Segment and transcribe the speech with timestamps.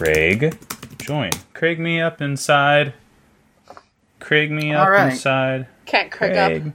[0.00, 0.56] Craig.
[0.96, 1.28] Join.
[1.52, 2.94] Craig me up inside.
[4.18, 5.12] Craig me up All right.
[5.12, 5.66] inside.
[5.84, 6.66] Can't Craig, Craig.
[6.68, 6.72] up.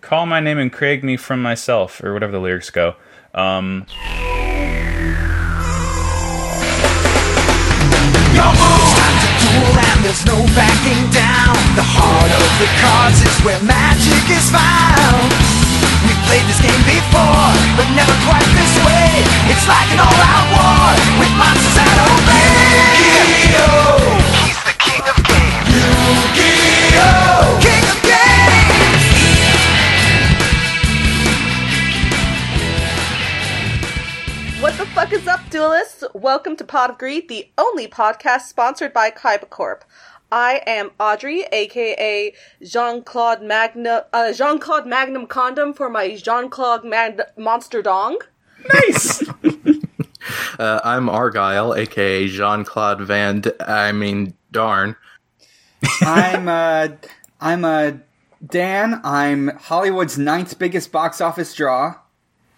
[0.00, 2.96] Call my name and Craig me from myself, or whatever the lyrics go.
[3.34, 4.24] Um, time
[9.20, 11.52] to duel and there's no backing down.
[11.76, 15.28] The heart of the cards is where magic is found.
[16.08, 19.28] We've played this game before, but never quite this way.
[19.52, 20.88] It's like an all-out war
[21.20, 22.21] with monsters that obey.
[22.72, 26.22] Welcome to Pod of Greed,
[34.78, 36.04] the fuck is up, duelists?
[36.14, 39.84] Welcome to Podgreed, the only podcast sponsored by Kaiba Corp.
[40.30, 42.32] I am Audrey, aka
[42.62, 48.18] Jean Claude Magna, uh, Jean Claude Magnum Condom for my Jean Claude Mag- Monster Dong.
[48.72, 49.22] nice!
[50.58, 53.40] Uh, I'm Argyle, aka Jean Claude Van.
[53.40, 54.96] D- I mean, darn.
[56.02, 56.88] I'm uh
[57.40, 57.92] I'm uh
[58.46, 59.00] Dan.
[59.04, 61.94] I'm Hollywood's ninth biggest box office draw.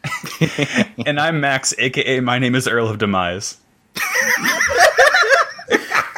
[1.07, 3.57] and I'm Max, aka my name is Earl of Demise.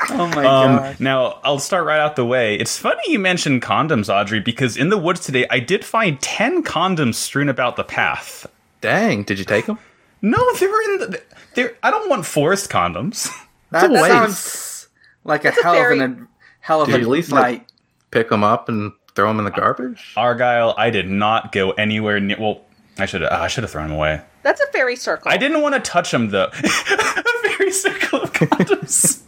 [0.09, 1.01] Oh my Um, god.
[1.01, 2.55] now, I'll start right out the way.
[2.57, 6.63] It's funny you mentioned condoms, Audrey, because in the woods today, I did find 10
[6.63, 8.47] condoms strewn about the path.
[8.81, 9.79] Dang, did you take them?
[10.23, 11.23] No, they were in the.
[11.55, 13.29] They're, I don't want forest condoms.
[13.73, 14.07] That a waste.
[14.07, 14.89] sounds
[15.25, 16.27] like a That's a hell very- of a
[16.61, 17.41] hell of Did a you at least night.
[17.41, 17.67] like
[18.13, 20.13] pick them up and throw them in the garbage?
[20.17, 22.37] Argyle, I did not go anywhere near.
[22.39, 22.61] Well,
[22.97, 23.33] I should have.
[23.33, 24.21] I should have thrown them away.
[24.45, 25.33] That's a fairy circle.
[25.33, 26.45] I didn't want to touch them though.
[26.55, 29.23] a fairy circle of condoms.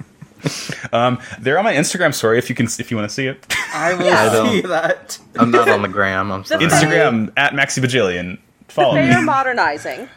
[0.95, 3.45] um, they're on my Instagram story if you can if you want to see it.
[3.75, 5.19] I will I don't- see that.
[5.35, 6.31] I'm not on the gram.
[6.31, 6.65] I'm sorry.
[6.65, 8.39] Instagram at Maxi Bajillion.
[8.69, 9.15] Follow They me.
[9.15, 10.09] are modernizing.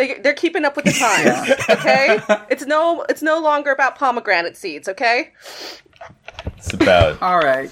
[0.00, 1.50] They, they're keeping up with the times.
[1.68, 4.88] Okay, it's no it's no longer about pomegranate seeds.
[4.88, 5.32] Okay,
[6.56, 7.70] It's about All right.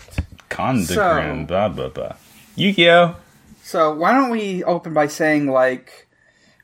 [0.51, 1.47] condogram.
[1.47, 2.17] Blah blah blah.
[2.55, 3.17] Yu-Gi-Oh.
[3.63, 6.07] So why don't we open by saying like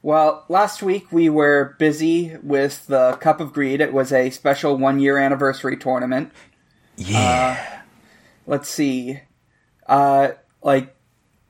[0.02, 3.80] well, last week we were busy with the Cup of Greed.
[3.80, 6.30] It was a special one year anniversary tournament.
[6.96, 7.80] Yeah.
[8.46, 9.20] let's see
[9.86, 10.94] uh like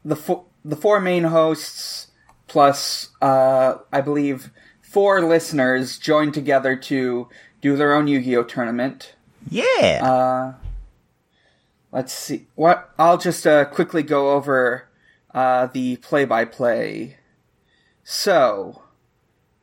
[0.04, 2.06] the fo- the four main hosts
[2.54, 7.28] plus uh i believe four listeners joined together to
[7.60, 9.16] do their own yu-gi-oh tournament.
[9.50, 9.98] Yeah.
[10.00, 10.54] uh
[11.90, 12.46] let's see.
[12.54, 14.86] What i'll just uh quickly go over
[15.34, 17.16] uh the play-by-play.
[18.04, 18.82] So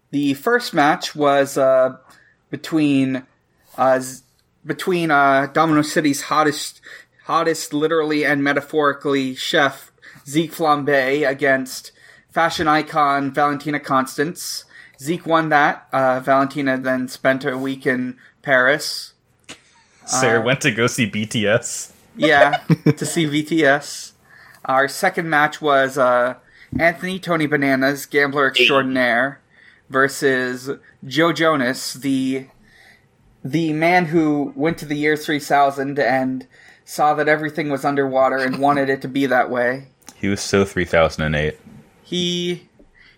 [0.09, 1.95] the first match was uh
[2.49, 3.25] between
[3.77, 4.01] uh
[4.65, 6.81] between uh, Domino City's hottest,
[7.23, 9.93] hottest, literally and metaphorically, chef
[10.27, 11.93] Zeke Flambe against
[12.31, 14.65] fashion icon Valentina Constance.
[14.99, 15.87] Zeke won that.
[15.91, 19.13] Uh, Valentina then spent a week in Paris.
[20.05, 21.91] Sarah went to go see BTS.
[22.15, 22.51] Yeah,
[22.97, 24.11] to see BTS.
[24.65, 26.35] Our second match was uh,
[26.77, 29.41] Anthony Tony Bananas, gambler extraordinaire,
[29.89, 30.69] versus
[31.05, 32.47] Joe Jonas, the
[33.43, 36.45] the man who went to the year 3000 and
[36.85, 39.87] saw that everything was underwater and wanted it to be that way.
[40.15, 41.57] He was so 3008.
[42.11, 42.67] He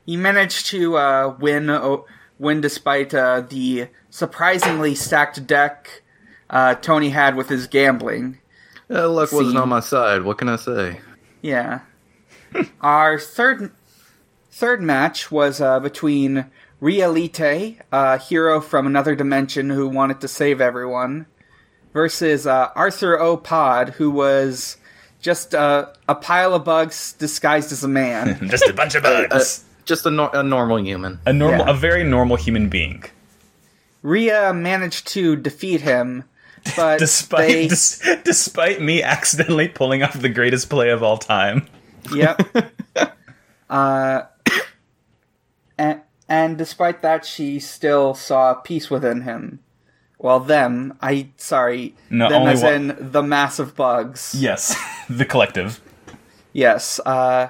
[0.05, 1.97] he managed to uh, win uh,
[2.37, 6.03] win despite uh, the surprisingly stacked deck
[6.51, 8.37] uh, Tony had with his gambling.
[8.87, 10.21] Uh, luck wasn't on my side.
[10.21, 10.99] What can I say?
[11.41, 11.79] Yeah.
[12.81, 13.71] Our third
[14.51, 16.45] third match was uh, between
[16.79, 21.25] Realite, a hero from another dimension who wanted to save everyone,
[21.93, 23.37] versus uh, Arthur O.
[23.37, 24.77] Pod, who was
[25.23, 28.37] just uh, a pile of bugs disguised as a man.
[28.51, 29.63] Just a bunch of Uh, bugs.
[29.85, 31.17] just a, nor- a normal human.
[31.25, 31.71] a normal, yeah.
[31.71, 33.03] a very normal human being.
[34.01, 36.25] Ria managed to defeat him,
[36.75, 41.67] but Despite they, dis- despite me accidentally pulling off the greatest play of all time.
[42.13, 42.41] Yep.
[43.69, 44.23] uh,
[45.77, 49.59] and, and despite that, she still saw peace within him.
[50.23, 50.97] Well, them.
[51.01, 51.95] I sorry.
[52.09, 54.33] No, them only as one- in the mass of bugs.
[54.35, 54.73] Yes,
[55.09, 55.81] the collective.
[56.53, 56.99] Yes.
[57.05, 57.49] Uh,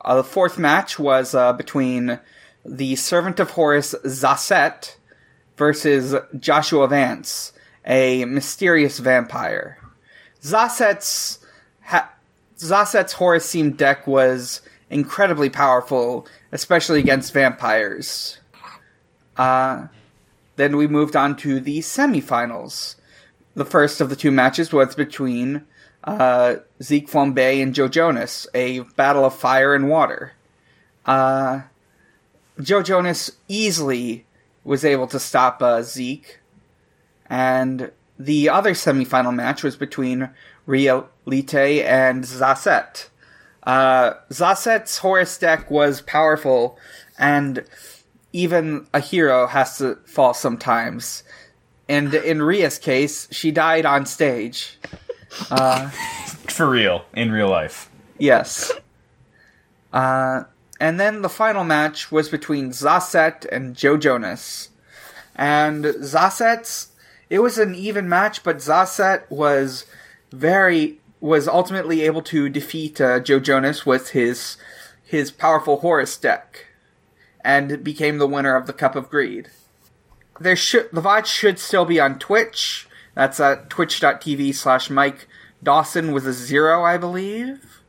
[0.00, 2.18] uh, the fourth match was uh, between
[2.64, 4.96] the servant of Horus Zasset
[5.58, 7.52] versus Joshua Vance,
[7.86, 9.76] a mysterious vampire.
[10.42, 11.40] Zasset's
[11.82, 12.10] ha-
[12.56, 18.38] Zasset's Horus themed deck was incredibly powerful, especially against vampires.
[19.36, 19.88] Uh,
[20.56, 22.96] then we moved on to the semifinals.
[23.54, 25.64] The first of the two matches was between
[26.04, 30.32] uh, Zeke Flambe and Joe Jonas, a battle of fire and water.
[31.06, 31.62] Uh,
[32.60, 34.26] Joe Jonas easily
[34.64, 36.40] was able to stop uh, Zeke.
[37.28, 40.30] And the other semifinal match was between
[40.66, 43.08] Ria Lite and Zasset.
[43.62, 46.78] Uh, Zasset's Horus deck was powerful,
[47.18, 47.64] and
[48.34, 51.22] even a hero has to fall sometimes.
[51.88, 54.78] And in Ria's case, she died on stage.
[55.30, 57.88] For real, in real life.
[58.18, 58.72] Yes.
[59.92, 60.44] Uh,
[60.80, 64.70] and then the final match was between Zasset and Joe Jonas.
[65.36, 66.88] And Zasset's,
[67.30, 69.86] it was an even match, but Zasset was
[70.32, 74.56] very, was ultimately able to defeat uh, Joe Jonas with his,
[75.04, 76.66] his powerful Horus deck.
[77.44, 79.48] And became the winner of the Cup of Greed.
[80.40, 82.88] There should, the VOD should still be on Twitch.
[83.14, 85.28] That's at twitch.tv slash Mike
[85.62, 87.80] Dawson with a zero, I believe.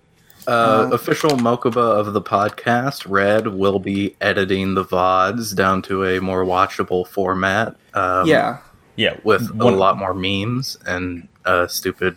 [0.47, 6.19] Uh, official Mokuba of the podcast, Red, will be editing the VODs down to a
[6.21, 7.75] more watchable format.
[7.93, 8.59] Um, Yeah.
[8.97, 12.15] Yeah, With one, a lot more memes and uh, stupid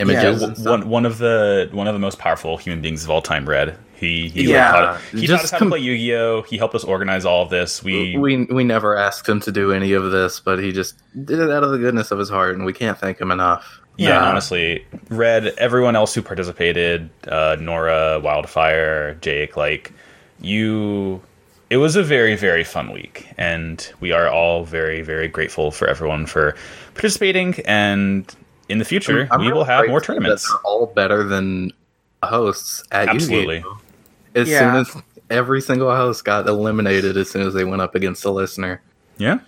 [0.00, 0.42] images.
[0.42, 3.48] and one, one of the one of the most powerful human beings of all time.
[3.48, 3.76] Red.
[3.98, 4.70] He he, Yeah.
[4.72, 6.42] taught, he taught us how com- to play Yu-Gi-Oh.
[6.42, 7.82] He helped us organize all of this.
[7.82, 11.40] We, we we never asked him to do any of this, but he just did
[11.40, 13.80] it out of the goodness of his heart, and we can't thank him enough.
[13.96, 15.46] yeah, Uh, honestly, Red.
[15.58, 19.92] Everyone else who participated, uh, Nora, Wildfire, Jake, like
[20.40, 21.20] you.
[21.70, 25.86] It was a very very fun week, and we are all very very grateful for
[25.88, 26.54] everyone for
[26.94, 27.56] participating.
[27.66, 28.32] And
[28.70, 30.48] in the future, I'm we really will have more grateful that tournaments.
[30.50, 31.72] They're all better than
[32.22, 33.56] hosts at Absolutely.
[33.56, 33.78] Yu-Gi-Oh!
[34.38, 34.58] As Yeah.
[34.84, 38.32] soon as every single host got eliminated, as soon as they went up against the
[38.32, 38.80] listener.
[39.18, 39.38] Yeah.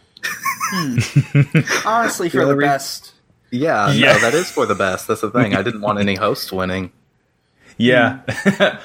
[1.84, 3.12] Honestly, for Yeah, the re- best.
[3.50, 4.12] Yeah, Yeah.
[4.12, 5.08] no, that is for the best.
[5.08, 5.54] That's the thing.
[5.56, 6.92] I didn't want any hosts winning.
[7.76, 8.18] Yeah.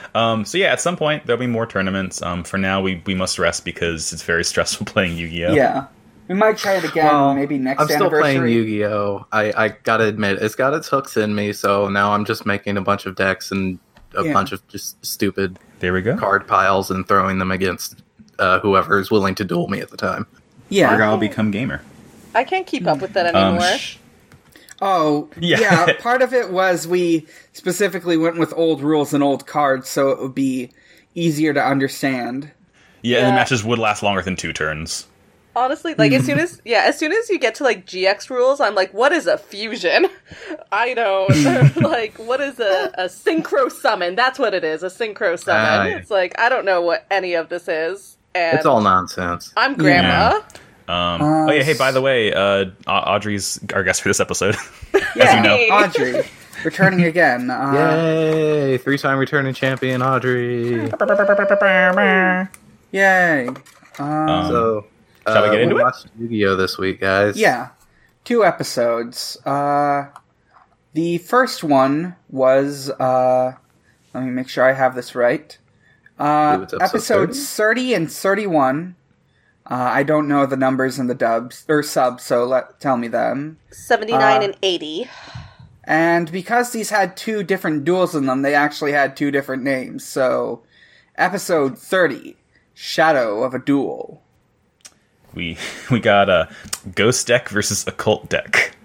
[0.16, 2.22] um, so yeah, at some point there'll be more tournaments.
[2.22, 5.54] Um, for now, we, we must rest because it's very stressful playing Yu-Gi-Oh.
[5.54, 5.86] Yeah.
[6.28, 9.28] We might try it again, Well, maybe next I'm still playing Yu-Gi-Oh.
[9.32, 11.54] I I gotta admit, it's got its hooks in me.
[11.54, 13.78] So now I'm just making a bunch of decks and
[14.16, 14.34] a Yeah.
[14.34, 16.18] bunch of just stupid There we go.
[16.18, 18.02] card piles and throwing them against
[18.40, 20.26] uh, whoever is willing to duel me at the time.
[20.70, 20.96] Yeah.
[20.96, 21.82] I'll become gamer.
[22.34, 23.78] I can't keep up with that Um, anymore.
[23.78, 23.98] sh-
[24.82, 25.60] Oh, Yeah.
[25.60, 25.94] yeah.
[26.00, 30.20] Part of it was we specifically went with old rules and old cards, so it
[30.22, 30.72] would be
[31.14, 32.52] easier to understand.
[33.02, 35.08] yeah, and the matches would last longer than two turns.
[35.56, 38.60] Honestly, like as soon as yeah, as soon as you get to like GX rules,
[38.60, 40.08] I'm like, what is a fusion?
[40.72, 44.16] I don't like what is a, a synchro summon?
[44.16, 45.94] That's what it is, a synchro summon.
[45.94, 45.98] Ah.
[45.98, 48.18] It's like I don't know what any of this is.
[48.34, 49.54] And It's all nonsense.
[49.56, 50.42] I'm grandma.
[50.88, 54.56] Um, Uh, oh yeah, hey, by the way, uh, Audrey's our guest for this episode.
[55.16, 55.56] Yeah, you know.
[55.76, 56.22] Audrey,
[56.64, 57.50] returning again.
[57.50, 58.78] Uh, Yay!
[58.78, 60.92] Three-time returning champion Audrey.
[62.92, 63.48] Yay.
[63.98, 64.86] Um, Um, So,
[65.28, 65.84] Shall we uh, get into it?
[65.84, 67.38] watched Yu-Gi-Oh this week, guys.
[67.38, 67.70] yeah.
[68.24, 69.38] Two episodes.
[69.46, 70.08] Uh,
[70.94, 73.54] the first one was, uh,
[74.14, 75.58] let me make sure I have this right.
[76.18, 76.84] Uh, believe episode
[77.30, 78.96] episodes 30 and 31.
[79.70, 83.08] Uh, I don't know the numbers in the dubs or subs, so let tell me
[83.08, 83.58] them.
[83.72, 85.10] Seventy nine Uh, and eighty.
[85.84, 90.04] And because these had two different duels in them, they actually had two different names.
[90.06, 90.64] So,
[91.16, 92.36] episode 30,
[92.74, 94.22] Shadow of a Duel.
[95.36, 95.58] We
[95.92, 96.50] we got a
[96.96, 98.76] ghost deck versus occult deck.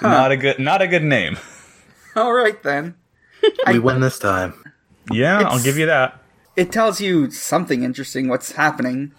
[0.00, 1.36] Not a good not a good name.
[2.16, 2.94] All right then.
[3.66, 4.54] we win this time.
[5.10, 6.20] Yeah, I'll give you that.
[6.56, 9.12] It tells you something interesting what's happening.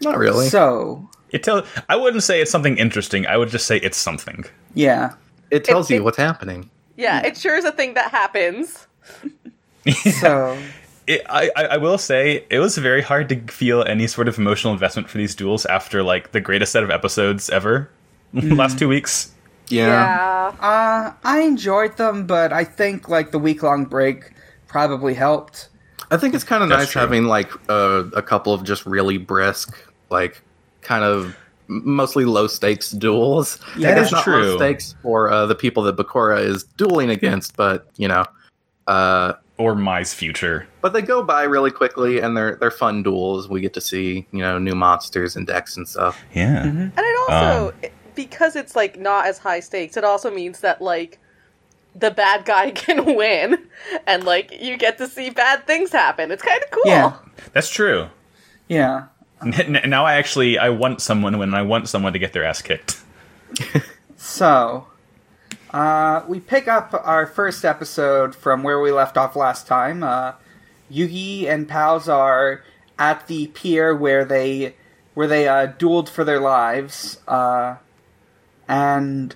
[0.00, 0.48] Not really.
[0.48, 3.26] So, It tell I wouldn't say it's something interesting.
[3.26, 4.44] I would just say it's something.
[4.74, 5.14] yeah.
[5.50, 6.70] it tells it- you what's happening.
[6.96, 8.86] Yeah, it sure is a thing that happens.
[10.20, 10.56] So,
[11.06, 14.38] It, I, I I will say it was very hard to feel any sort of
[14.38, 17.90] emotional investment for these duels after like the greatest set of episodes ever
[18.32, 19.30] last two weeks.
[19.68, 20.52] Yeah.
[20.60, 24.32] uh, I enjoyed them, but I think like the week long break
[24.66, 25.68] probably helped.
[26.10, 27.00] I think it's kind of nice true.
[27.00, 29.76] having like a, a couple of just really brisk,
[30.10, 30.42] like
[30.82, 33.58] kind of mostly low stakes duels.
[33.76, 34.42] Yeah, I guess that's not true.
[34.42, 38.24] low stakes for uh, the people that Bakura is dueling against, but you know,
[38.86, 40.66] uh, Or Mai's future.
[40.80, 43.48] but they go by really quickly and they're they're fun duels.
[43.48, 46.20] We get to see you know new monsters and decks and stuff.
[46.34, 46.64] Yeah.
[46.64, 50.82] And it also Um, because it's like not as high stakes, it also means that
[50.82, 51.18] like
[51.94, 53.56] the bad guy can win
[54.08, 56.32] and like you get to see bad things happen.
[56.32, 56.82] It's kind of cool.
[56.86, 57.12] Yeah.
[57.52, 58.08] That's true.
[58.68, 59.04] Yeah.
[59.42, 62.44] N- n- now I actually I want someone when I want someone to get their
[62.44, 63.00] ass kicked.
[64.16, 64.86] So,
[65.74, 70.02] uh, we pick up our first episode from where we left off last time.
[70.02, 70.32] Uh,
[70.90, 72.62] Yugi and Pals are
[72.98, 74.74] at the pier where they
[75.14, 77.18] where they uh, dueled for their lives.
[77.26, 77.76] Uh,
[78.68, 79.34] and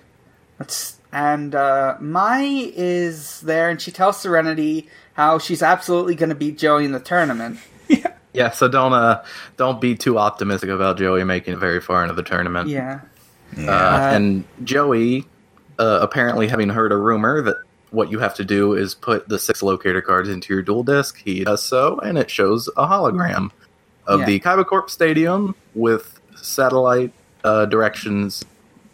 [0.59, 2.41] let's and uh, Mai
[2.75, 6.99] is there, and she tells Serenity how she's absolutely going to beat Joey in the
[6.99, 7.59] tournament.
[7.87, 8.51] Yeah, Yeah.
[8.51, 9.23] so don't uh
[9.57, 12.69] don't be too optimistic about Joey making it very far into the tournament.
[12.69, 13.01] Yeah,
[13.57, 15.25] Uh, Uh, and Joey,
[15.79, 17.57] uh, apparently having heard a rumor that
[17.91, 21.17] what you have to do is put the six locator cards into your duel disk,
[21.17, 23.49] he does so, and it shows a hologram
[24.05, 24.25] of Yeah.
[24.27, 27.11] the Kaiba Corp Stadium with satellite
[27.43, 28.43] uh, directions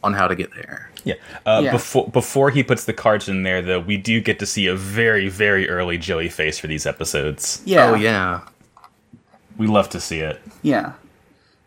[0.04, 0.90] on how to get there.
[1.04, 1.16] Yeah.
[1.46, 1.72] Uh, Yeah.
[1.74, 4.76] Before before he puts the cards in there, though, we do get to see a
[4.76, 7.62] very very early Joey face for these episodes.
[7.66, 8.42] yeah, Oh yeah,
[9.58, 10.40] We love to see it.
[10.62, 10.94] yeah.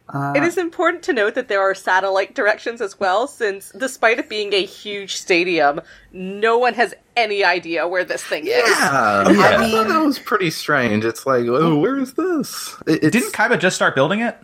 [0.08, 4.18] Uh, It is important to note that there are satellite directions as well, since despite
[4.18, 5.80] it being a huge stadium,
[6.12, 8.68] no one has any idea where this thing is.
[8.68, 9.24] yeah.
[9.26, 11.04] I I mean- thought that was pretty strange.
[11.04, 12.74] It's like, oh, where is this?
[12.86, 14.36] It, Didn't Kaiba just start building it?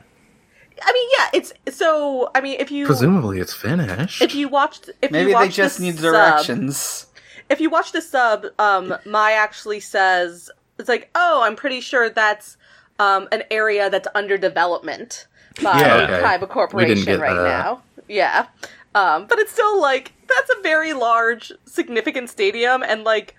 [0.83, 2.31] I mean, yeah, it's so.
[2.35, 4.21] I mean, if you presumably it's finished.
[4.21, 7.07] if you watched, if maybe you they watched just the need sub- directions.
[7.49, 12.11] if you watch the sub, um, Mai actually says it's like, oh, I'm pretty sure
[12.11, 12.57] that's
[12.99, 15.27] um, an area that's under development
[15.63, 16.23] by Yeah, okay.
[16.23, 17.45] Kaiba We Corporation right that.
[17.45, 17.83] now.
[18.09, 18.47] Yeah,
[18.95, 23.35] um, but it's still like that's a very large, significant stadium, and like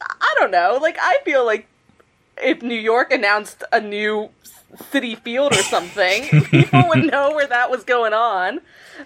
[0.00, 1.68] I don't know, like I feel like
[2.42, 4.30] if New York announced a new
[4.92, 8.60] Citi Field or something, people would know where that was going on.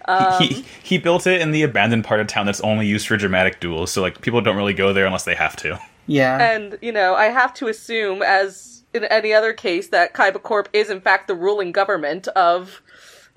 [0.07, 3.17] Um, he he built it in the abandoned part of town that's only used for
[3.17, 3.91] dramatic duels.
[3.91, 5.79] So like people don't really go there unless they have to.
[6.07, 10.43] Yeah, And, you know, I have to assume, as in any other case, that Kaiba
[10.43, 12.83] Corp is in fact the ruling government of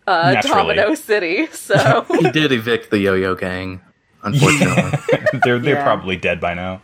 [0.08, 1.48] uh, Domino City.
[1.48, 3.82] So, he did evict the Yo-Yo Gang,
[4.24, 5.00] unfortunately.
[5.44, 5.84] they're they're Yeah.
[5.84, 6.82] probably dead by now.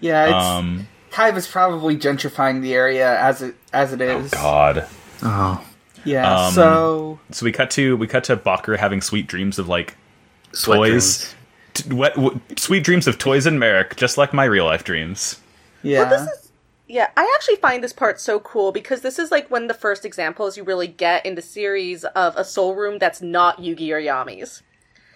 [0.00, 0.24] yeah.
[0.26, 0.88] It's Um.
[1.10, 4.30] Kaiba's probably gentrifying the area as it as it is.
[4.30, 4.86] God.
[5.22, 5.64] oh,
[6.04, 6.44] Yeah.
[6.46, 9.96] Um, so So we cut to we cut to Bakur having sweet dreams of like
[10.52, 11.34] toys, dreams.
[11.74, 15.40] t- what, what, sweet dreams of toys and Marik, just like my real life dreams.
[15.82, 16.04] yeah.
[16.04, 16.47] this is.
[16.88, 19.74] Yeah, I actually find this part so cool because this is like one of the
[19.74, 23.90] first examples you really get in the series of a soul room that's not Yugi
[23.92, 24.62] or Yami's.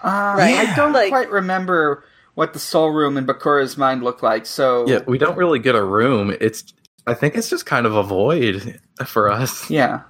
[0.02, 0.56] Uh, Right.
[0.68, 4.44] I don't Like- quite remember what the soul room in Bakura's mind looked like.
[4.46, 6.34] So Yeah, we don't really get a room.
[6.40, 6.64] It's
[7.06, 9.68] I think it's just kind of a void for us.
[9.70, 10.02] yeah.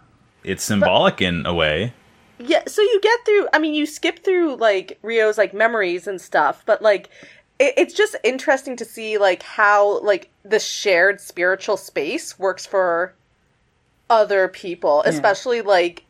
[0.44, 1.94] It's symbolic in a way.
[2.38, 3.46] Yeah, so you get through.
[3.52, 7.08] I mean, you skip through like Ryou's like memories and stuff, but like
[7.62, 13.14] it, it's just interesting to see like how like the shared spiritual space works for
[14.10, 16.04] other people, especially like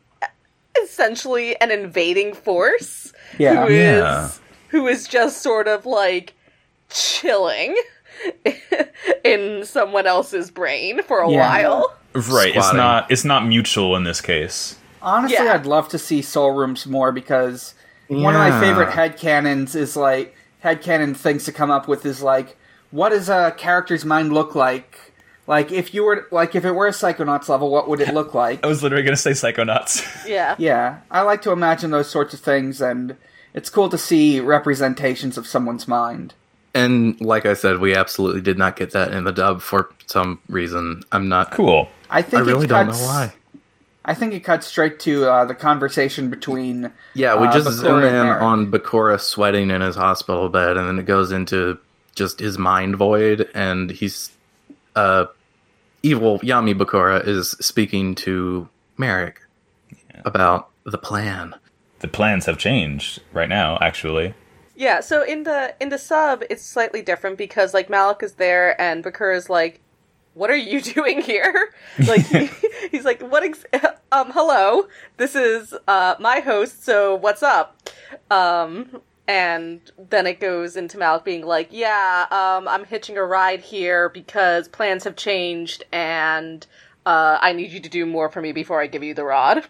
[0.83, 3.61] essentially an invading force Yeah.
[3.65, 4.29] who is Yeah.
[4.69, 6.33] who is just sort of like
[6.89, 7.75] chilling
[9.23, 11.39] in someone else's brain for a Yeah.
[11.39, 11.95] while.
[12.13, 12.55] Right.
[12.55, 14.77] It's not it's not mutual in this case.
[15.01, 15.53] Honestly, Yeah.
[15.53, 17.73] I'd love to see soul rooms more because
[18.07, 22.21] one of my favorite head headcanons is like headcanon things to come up with is
[22.21, 22.55] like
[22.91, 24.99] what does a character's mind look like?
[25.47, 28.33] Like if you were like if it were a Psychonauts level, what would it look
[28.43, 28.63] like?
[28.63, 30.25] I was literally gonna say Psychonauts.
[30.27, 30.55] Yeah.
[30.57, 33.17] Yeah, I like to imagine those sorts of things, and
[33.53, 36.33] it's cool to see representations of someone's mind.
[36.73, 40.39] And like I said, we absolutely did not get that in the dub for some
[40.47, 41.03] reason.
[41.11, 41.89] I'm not cool.
[42.09, 43.33] I think I think really it don't know why.
[44.05, 46.91] I think it cuts straight to uh, the conversation between.
[47.13, 50.87] Yeah, we uh, just Bakura zoom in on Bakura sweating in his hospital bed, and
[50.87, 51.77] then it goes into
[52.15, 54.31] just his mind void, and he's
[54.95, 55.25] uh,
[56.01, 58.67] evil Yami Bakura is speaking to
[58.97, 59.41] Marik
[60.25, 61.55] about the plan.
[61.99, 64.33] The plans have changed right now, actually.
[64.75, 68.79] Yeah, so in the in the sub, it's slightly different because like Malik is there
[68.81, 69.79] and Bakura is like,
[70.33, 72.49] "What are you doing here?" Like he,
[72.91, 73.43] he's like, "What?
[73.43, 73.65] Ex-
[74.11, 74.87] um, hello,
[75.17, 76.83] this is uh my host.
[76.83, 77.89] So what's up?"
[78.29, 83.61] Um, and then it goes into Malik being like, "Yeah, um, I'm hitching a ride
[83.61, 86.65] here because plans have changed and
[87.05, 89.65] uh, I need you to do more for me before I give you the rod."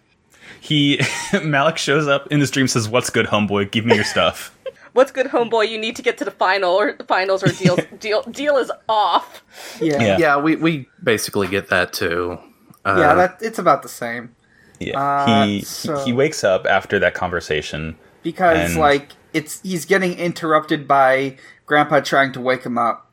[0.60, 1.00] He
[1.44, 3.72] Malik shows up in his dream, says, "What's good, homeboy?
[3.72, 4.53] Give me your stuff."
[4.94, 5.70] What's good, homeboy?
[5.70, 8.72] You need to get to the final or the finals or deal deal deal is
[8.88, 9.44] off.
[9.82, 10.02] Yeah, Yeah.
[10.04, 12.38] yeah, Yeah, we, we basically get that too.
[12.86, 14.36] Uh, that it's about the same
[14.80, 15.00] Yeah.
[15.02, 17.96] Uh, he so- he wakes up after that conversation.
[18.24, 23.10] because And- like it's he's getting interrupted by Grandpa trying to wake him up.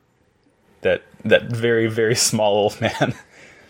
[0.83, 3.15] That that very very small old man.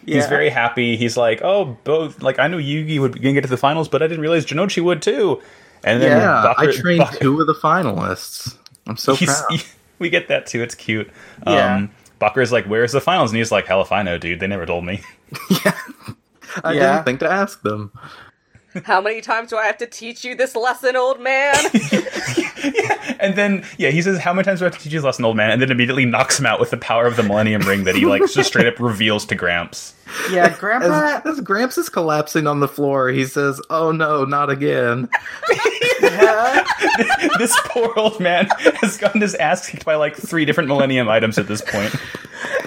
[0.07, 0.97] He's very happy.
[0.97, 4.07] He's like, "Oh, both like I knew Yugi would get to the finals, but I
[4.07, 5.41] didn't realize Jonouchi would too."
[5.85, 8.57] And then yeah, I trained Bak- two of the finalists.
[8.87, 9.63] I'm so he's- proud.
[9.99, 10.63] we get that too.
[10.63, 11.11] It's cute.
[11.47, 11.77] Yeah.
[11.77, 14.41] Um, Bakura's like, "Where's the finals?" And he's like, "Hell if I know, dude.
[14.41, 15.01] They never told me."
[15.65, 15.73] Yeah,
[16.65, 16.93] I Yeah.
[16.95, 17.93] didn't think to ask them.
[18.85, 21.55] How many times do I have to teach you this lesson, old man?
[21.93, 23.17] yeah.
[23.21, 25.05] And then, yeah, he says, "How many times do I have to teach you this
[25.05, 27.63] lesson, old man?" And then immediately knocks him out with the power of the Millennium
[27.63, 29.95] Ring that he like just straight up reveals to Gramps.
[30.31, 31.21] Yeah, Grandpa.
[31.25, 35.09] As, as Gramps is collapsing on the floor, he says, "Oh no, not again!"
[37.39, 38.49] this poor old man
[38.81, 41.95] has gotten his ass kicked by like three different Millennium items at this point.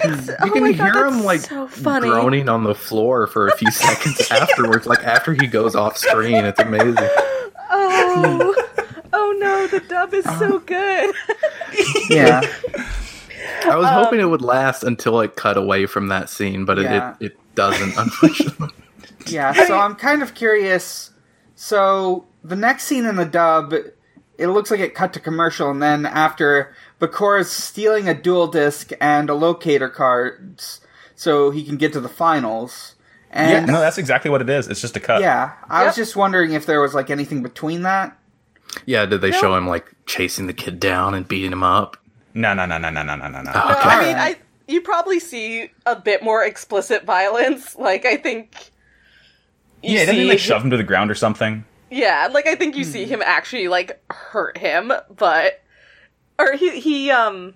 [0.04, 3.56] You oh can my God, hear him like so groaning on the floor for a
[3.56, 6.44] few seconds afterwards, like after he goes off screen.
[6.44, 7.08] It's amazing.
[7.70, 8.54] Oh,
[9.12, 10.62] oh no, the dub is so ah.
[10.66, 11.14] good.
[12.10, 12.40] yeah,
[13.66, 16.78] I was hoping it um, would last until it cut away from that scene, but
[16.78, 17.14] it, Yeah.
[17.20, 18.68] it, it doesn't, unfortunately.
[19.26, 19.52] yeah.
[19.66, 21.10] So I'm kind of curious.
[21.56, 23.72] So the next scene in the dub,
[24.38, 28.90] it looks like it cut to commercial, and then after Bakura's stealing a duel disk
[29.00, 30.80] and a locator cards,
[31.14, 32.94] so he can get to the finals.
[33.32, 34.68] Yeah, And no, that's exactly what it is.
[34.68, 35.20] It's just a cut.
[35.20, 38.16] yeah, I was just wondering if there was like anything between that.
[38.86, 39.40] yeah, did they No.
[39.40, 41.96] show him like chasing the kid down and beating him up?
[42.34, 43.42] No, no, no, no, no, no, no, no.
[43.42, 43.52] no.
[43.54, 44.36] Ah, I mean, I
[44.66, 47.76] you probably see a bit more explicit violence.
[47.84, 48.70] Like I think.
[49.82, 51.64] yeah, see, doesn't he like shove him to the ground or something?
[51.90, 53.10] Yeah, like I think you see hmm.
[53.10, 55.62] him actually like hurt him, but
[56.38, 57.54] or he he um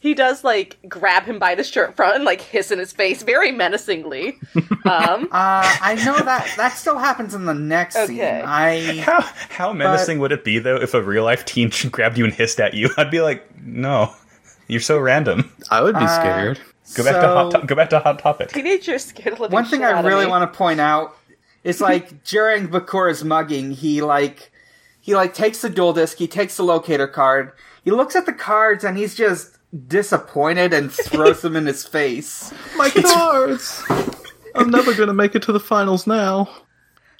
[0.00, 3.22] he does like grab him by the shirt front and like hiss in his face
[3.22, 4.38] very menacingly.
[4.82, 8.06] Um, uh, I know that that still happens in the next okay.
[8.06, 8.44] scene.
[8.46, 9.20] I how
[9.50, 12.32] how menacing but, would it be though if a real life teen grabbed you and
[12.32, 12.88] hissed at you?
[12.96, 14.14] I'd be like, no
[14.70, 15.50] you're so random.
[15.70, 16.60] I would be Uh, scared.
[16.94, 17.50] Go back to hot.
[17.52, 18.48] To- go back to hot topic.
[18.50, 20.30] teenagers scared the living One thing shit I out of really me.
[20.30, 21.16] want to point out
[21.64, 24.50] is like during Bakura's mugging, he like
[25.00, 27.52] he like takes the duel disk, he takes the locator card,
[27.84, 29.56] he looks at the cards and he's just
[29.88, 32.52] disappointed and throws them in his face.
[32.76, 33.84] My cards!
[34.56, 36.48] I'm never gonna make it to the finals now.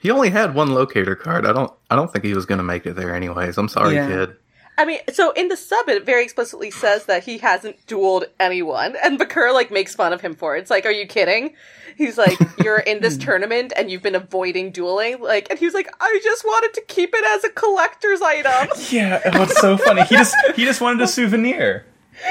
[0.01, 1.47] He only had one locator card.
[1.47, 1.73] I don't.
[1.91, 3.57] I don't think he was gonna make it there anyways.
[3.59, 4.09] I'm sorry, Yeah.
[4.09, 4.37] kid.
[4.81, 8.97] I mean, so in the sub, it very explicitly says that he hasn't dueled anyone,
[9.05, 10.61] and Bakura like makes fun of him for it.
[10.61, 11.55] It's like, are you kidding?
[11.97, 13.21] He's like, you're in this hmm.
[13.21, 16.81] tournament and you've been avoiding dueling, like, and he was like, I just wanted to
[16.89, 18.71] keep it as a collector's item.
[18.91, 20.03] Yeah, oh, it's so funny.
[20.05, 21.85] He just he just wanted a souvenir.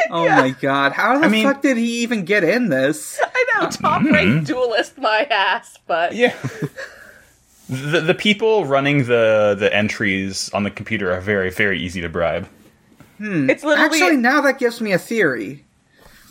[0.10, 3.22] Oh my god, how the I mean- fuck did he even get in this?
[3.24, 4.44] I know, top ranked mm-hmm.
[4.46, 6.34] duelist, my ass, but Yeah.
[7.70, 12.10] The, the people running the, the entries on the computer are very, very easy to
[12.10, 12.48] bribe.
[13.20, 15.66] it's literally Actually, now that gives me a theory.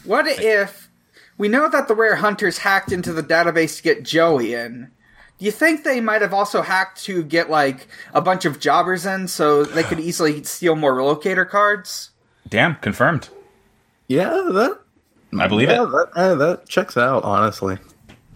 [0.05, 0.91] What if
[1.37, 4.91] we know that the rare hunters hacked into the database to get Joey in?
[5.39, 9.07] Do you think they might have also hacked to get like a bunch of jobbers
[9.07, 12.11] in so they could easily steal more locator cards?
[12.49, 13.29] Damn, confirmed.
[14.09, 14.81] Yeah, that.
[15.39, 15.91] I believe yeah, it.
[15.91, 17.23] That, uh, that checks out.
[17.23, 17.79] Honestly,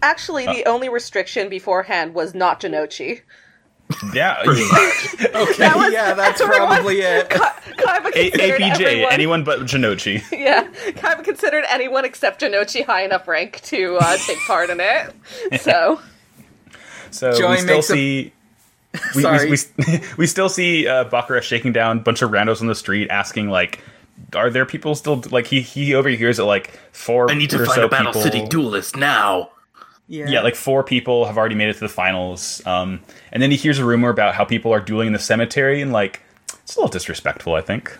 [0.03, 3.21] actually the only restriction beforehand was not Jonouchi.
[4.13, 4.41] Yeah.
[5.35, 7.29] Okay, was- yeah, that's everyone- probably it.
[7.29, 10.21] Kaiba A- considered APJ, everyone, anyone but Jonouchi.
[10.31, 15.61] Yeah, Kaiba considered anyone except Jonouchi high enough rank to uh, take part in it.
[15.61, 15.99] So
[17.11, 18.33] So Joey we still makes a- see.
[19.15, 19.49] We, Sorry.
[19.49, 22.75] we, we, we still see uh, Bakura shaking down a bunch of randos on the
[22.75, 23.79] street, asking like,
[24.35, 27.31] "Are there people still like?" He he overhears it like four.
[27.31, 29.49] I need to or find so a Battle people- City duelist now.
[30.07, 32.61] Yeah, Yeah, like four people have already made it to the finals.
[32.65, 32.99] Um,
[33.31, 35.91] and then he hears a rumor about how people are dueling in the cemetery, and
[35.93, 36.21] like,
[36.63, 37.97] it's a little disrespectful, I think.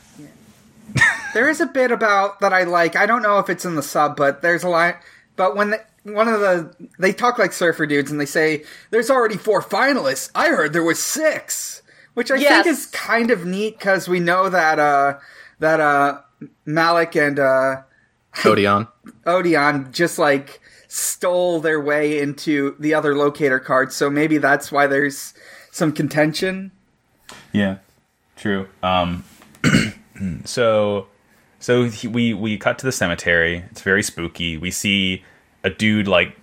[1.34, 2.96] there is a bit about that I like.
[2.96, 4.96] I don't know if it's in the sub, but there's a line.
[5.36, 9.10] But when the, one of the they talk like surfer dudes and they say there's
[9.10, 10.30] already four finalists.
[10.36, 11.82] I heard there was six,
[12.14, 12.66] which I Yes.
[12.66, 15.18] think is kind of neat because we know that uh
[15.60, 16.20] that uh
[16.66, 17.78] Malik and uh
[18.36, 18.88] Odion.
[19.26, 20.60] Odion just like
[20.96, 25.34] stole their way into the other locator cards, so maybe that's why there's
[25.72, 26.72] some contention.
[27.52, 27.78] Yeah,
[28.36, 28.68] true.
[28.84, 29.24] Um,
[30.46, 31.08] so,
[31.60, 33.64] so he, we we cut to the cemetery.
[33.72, 34.58] It's very spooky.
[34.58, 35.24] We see
[35.64, 36.38] a dude like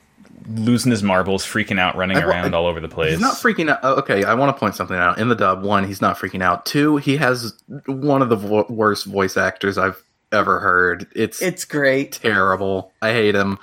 [0.49, 3.13] losing his marbles, freaking out, running I- around all over the place.
[3.13, 3.79] He's not freaking out.
[3.83, 5.19] oh, Okay, I want to point something out.
[5.19, 6.67] In the dub, one, he's not freaking out.
[6.67, 7.55] Two, he has
[7.87, 11.07] one of the vo- worst voice actors I've ever heard.
[11.15, 12.13] It's It's great.
[12.13, 12.93] terrible.
[13.03, 13.59] I hate him.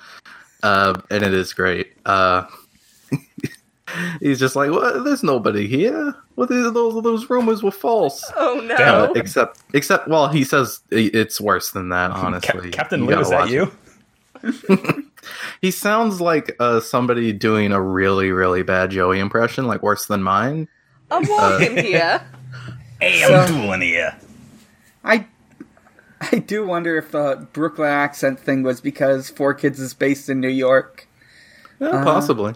[0.64, 1.94] Uh, and it is great.
[2.06, 2.46] Uh,
[4.20, 6.16] he's just like, well, there's nobody here.
[6.36, 8.24] Well, those those rumors were false.
[8.38, 8.78] oh no.
[8.78, 9.18] Damn it.
[9.18, 12.12] Except, except, well, he says it's worse than that.
[12.12, 13.72] Ca- Honestly, Captain You Lou, is that you?
[15.62, 20.24] He sounds like uh, somebody doing a really, really bad Joey impression, like worse than
[20.24, 20.68] mine.
[21.12, 22.22] I'm walking here.
[23.02, 24.16] Hey, I'm dueling here.
[25.04, 25.26] I
[26.32, 30.48] I do wonder if the Brooklyn accent thing was because 4Kids is based in New
[30.50, 31.08] York.
[31.80, 32.54] Yeah, possibly.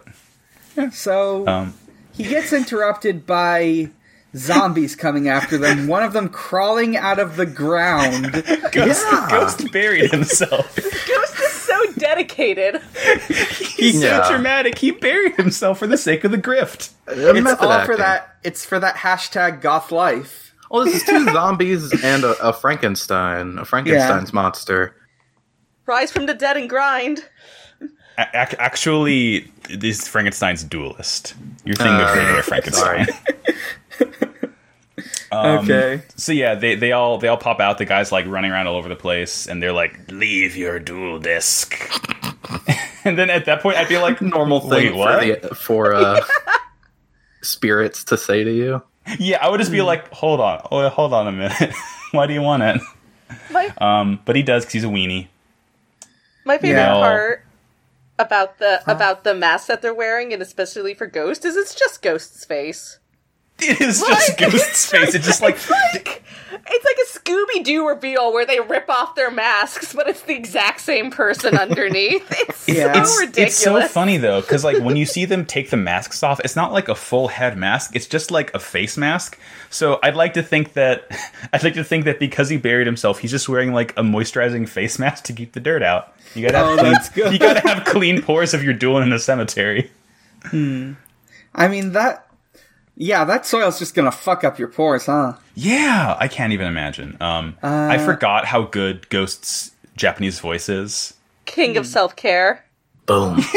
[0.92, 1.74] So Um,
[2.14, 3.90] he gets interrupted by
[4.36, 5.88] zombies coming after them.
[5.88, 8.32] One of them crawling out of the ground.
[8.72, 10.76] Ghost, Ghost buried himself.
[11.08, 12.82] Ghost is so dedicated.
[13.76, 14.24] He's Yeah.
[14.24, 14.78] so dramatic.
[14.78, 16.92] He buried himself for the sake of the grift.
[17.08, 18.36] It's all for that.
[18.44, 20.41] It's for that hashtag goth life.
[20.72, 24.96] Well, this is two zombies and a, a Frankenstein, a Frankenstein's monster.
[25.86, 27.20] Rise from the dead and grind.
[28.18, 31.34] A- ac- actually, this Frankenstein's duelist.
[31.66, 33.08] You're thinking of Uh, regular Frankenstein.
[35.34, 36.04] Um, okay.
[36.18, 37.78] So yeah, they, they all they all pop out.
[37.78, 41.20] The guys like running around all over the place, and they're like, "Leave your duel
[41.20, 41.74] disk."
[43.06, 45.22] and then at that point, I feel like Normal Wait, thing what?
[45.42, 46.22] for, the, for uh,
[47.42, 48.84] spirits to say to you.
[49.20, 51.74] Yeah, I would just be like, "Hold on, oh, hold on a minute.
[52.12, 52.82] Why do you want it?"
[53.52, 55.28] My Um, but he does because he's a weenie.
[56.46, 56.94] my favorite Yeah.
[56.94, 57.46] part
[58.20, 62.02] about the about the mask that they're wearing, and especially for Ghost, is it's just
[62.02, 63.00] Ghost's face.
[63.62, 65.14] It is just Like, Ghost's face.
[65.16, 65.58] It's just like,
[65.94, 66.24] like
[66.74, 70.34] it's like a Scooby Doo reveal where they rip off their masks, but it's the
[70.36, 72.26] exact same person underneath.
[72.48, 72.84] It's Yeah.
[72.86, 73.54] so It's- ridiculous.
[73.54, 76.56] It's so funny though, because like when you see them take the masks off, it's
[76.56, 77.96] not like a full head mask.
[77.96, 79.38] It's just like a face mask.
[79.70, 81.06] So I'd like to think that
[81.54, 84.68] I'd like to think that because he buried himself, he's just wearing like a moisturizing
[84.68, 86.14] face mask to keep the dirt out.
[86.36, 87.34] You gotta have Oh, clean, that's good.
[87.34, 89.92] You gotta have clean pores if you're doing in a cemetery.
[90.46, 90.94] Hmm.
[91.54, 92.26] I mean that.
[93.04, 95.34] Yeah, that soil's just gonna fuck up your pores, huh?
[95.56, 97.18] Yeah, I can't even imagine.
[97.20, 101.16] Um, I Uh, forgot how good Ghost's Japanese voice is.
[101.46, 102.64] King of self care.
[103.08, 103.40] Boom.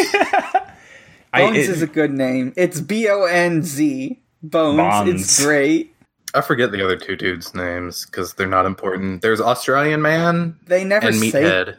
[1.33, 2.53] I, Bones it- is a good name.
[2.57, 4.19] It's B O N Z.
[4.43, 4.77] Bones.
[4.79, 5.23] Bonds.
[5.23, 5.95] It's great.
[6.35, 9.23] I forget the other two dudes' names because they're not important.
[9.23, 11.75] There's Australian Man They never and say.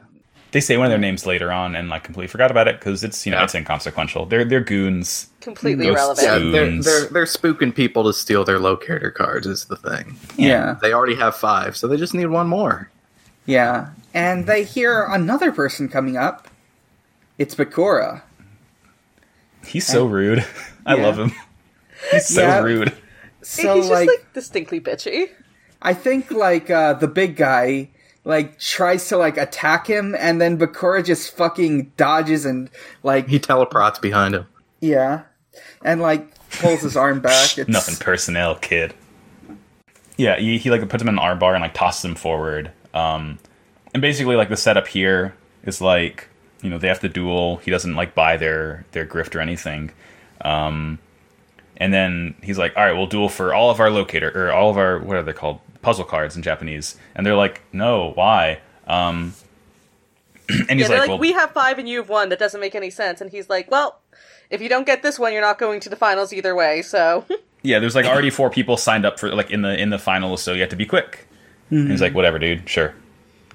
[0.55, 0.57] Meathead.
[0.57, 3.03] they say one of their names later on, and like completely forgot about it because
[3.03, 3.43] it's you know Yeah.
[3.43, 4.25] it's inconsequential.
[4.25, 5.27] They're they're goons.
[5.41, 6.25] Completely irrelevant.
[6.25, 9.45] Yeah, they're, they're they're spooking people to steal their locator cards.
[9.47, 10.17] Is the thing.
[10.37, 12.89] Yeah, They already have five, so they just need one more.
[13.45, 13.89] yeah.
[14.13, 16.47] And they hear another person coming up.
[17.37, 18.21] It's Bakura.
[19.65, 20.45] He's so rude.
[20.85, 21.03] I Yeah.
[21.03, 21.31] love him.
[22.11, 22.59] He's so Yeah.
[22.61, 22.93] rude.
[23.41, 25.29] So He's just like, like, distinctly bitchy.
[25.81, 27.89] I think like uh, the big guy
[28.25, 32.69] like tries to like attack him, and then Bakura just fucking dodges and
[33.03, 34.47] like He teleports behind him.
[34.81, 35.21] yeah,
[35.83, 36.27] and like
[36.59, 37.57] pulls his arm back.
[37.57, 38.93] It's, Nothing personnel, kid.
[40.17, 42.71] Yeah, he, he like puts him in an armbar and like tosses him forward.
[42.93, 43.37] Um,
[43.93, 46.27] and basically like the setup here is like
[46.61, 47.57] you know they have to duel.
[47.57, 49.91] He doesn't like buy their their grift or anything.
[50.41, 50.99] Um,
[51.77, 54.69] and then he's like, all right, we'll duel for all of our locator or all
[54.69, 56.97] of our what are they called puzzle cards in Japanese.
[57.13, 58.59] And they're like, no, why?
[58.87, 59.35] Um,
[60.49, 62.29] and Yeah, he's they're like, like, well, we have five and you have one.
[62.29, 63.21] That doesn't make any sense.
[63.21, 64.01] And he's like, well,
[64.49, 66.81] if you don't get this one, you're not going to the finals either way.
[66.81, 67.25] So
[67.61, 70.41] yeah, there's like already four people signed up for like in the in the finals,
[70.41, 71.27] so you have to be quick.
[71.69, 72.93] And he's like, whatever, dude, sure.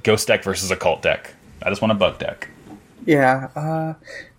[0.03, 1.35] Ghost deck versus occult deck.
[1.63, 2.49] I just want a bug deck.
[3.07, 3.49] Yeah.
[3.57, 3.95] Uh,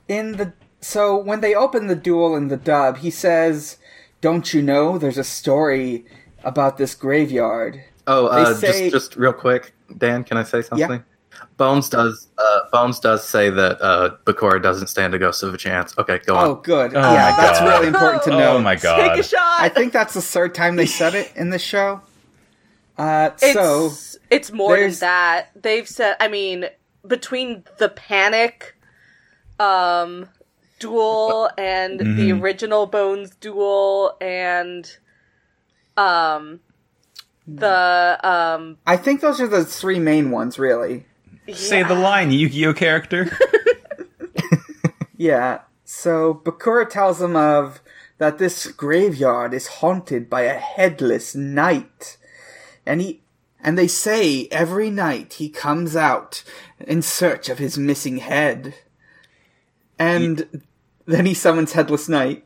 [0.07, 3.77] in the so when they open the duel in the dub, he says,
[4.21, 4.97] "Don't you know?
[4.97, 6.05] There's a story
[6.43, 11.03] about this graveyard." Oh, uh, say- just just real quick, Dan, can I say something?
[11.57, 15.57] Bones does uh, Bones does say that uh, Bakura doesn't stand a ghost of a
[15.57, 15.97] chance.
[15.97, 16.47] Okay, go on.
[16.47, 16.93] Oh, good.
[16.95, 17.67] Oh yeah, that's God.
[17.69, 18.57] really important to know.
[18.57, 19.09] Oh my god!
[19.09, 19.61] take a shot.
[19.61, 22.01] I think that's the third time they said it in the show.
[22.97, 23.91] Uh, it's so
[24.29, 25.49] it's more than that.
[25.55, 26.15] They've said.
[26.19, 26.65] I mean,
[27.07, 28.75] between the panic,
[29.59, 30.27] um,
[30.79, 32.41] duel and the Mhm.
[32.41, 34.97] original Bones duel and
[36.01, 36.59] um
[37.47, 41.05] the um I think those are the three main ones, really.
[41.53, 43.29] Say the line, Yu-Gi-Oh character.
[45.21, 45.61] Yeah.
[45.85, 47.79] So Bakura tells him of
[48.17, 52.17] that this graveyard is haunted by a headless knight.
[52.87, 53.21] And he
[53.59, 56.43] and they say every night he comes out
[56.79, 58.73] in search of his missing head.
[59.99, 60.63] And
[61.05, 62.43] then he summons Headless Knight.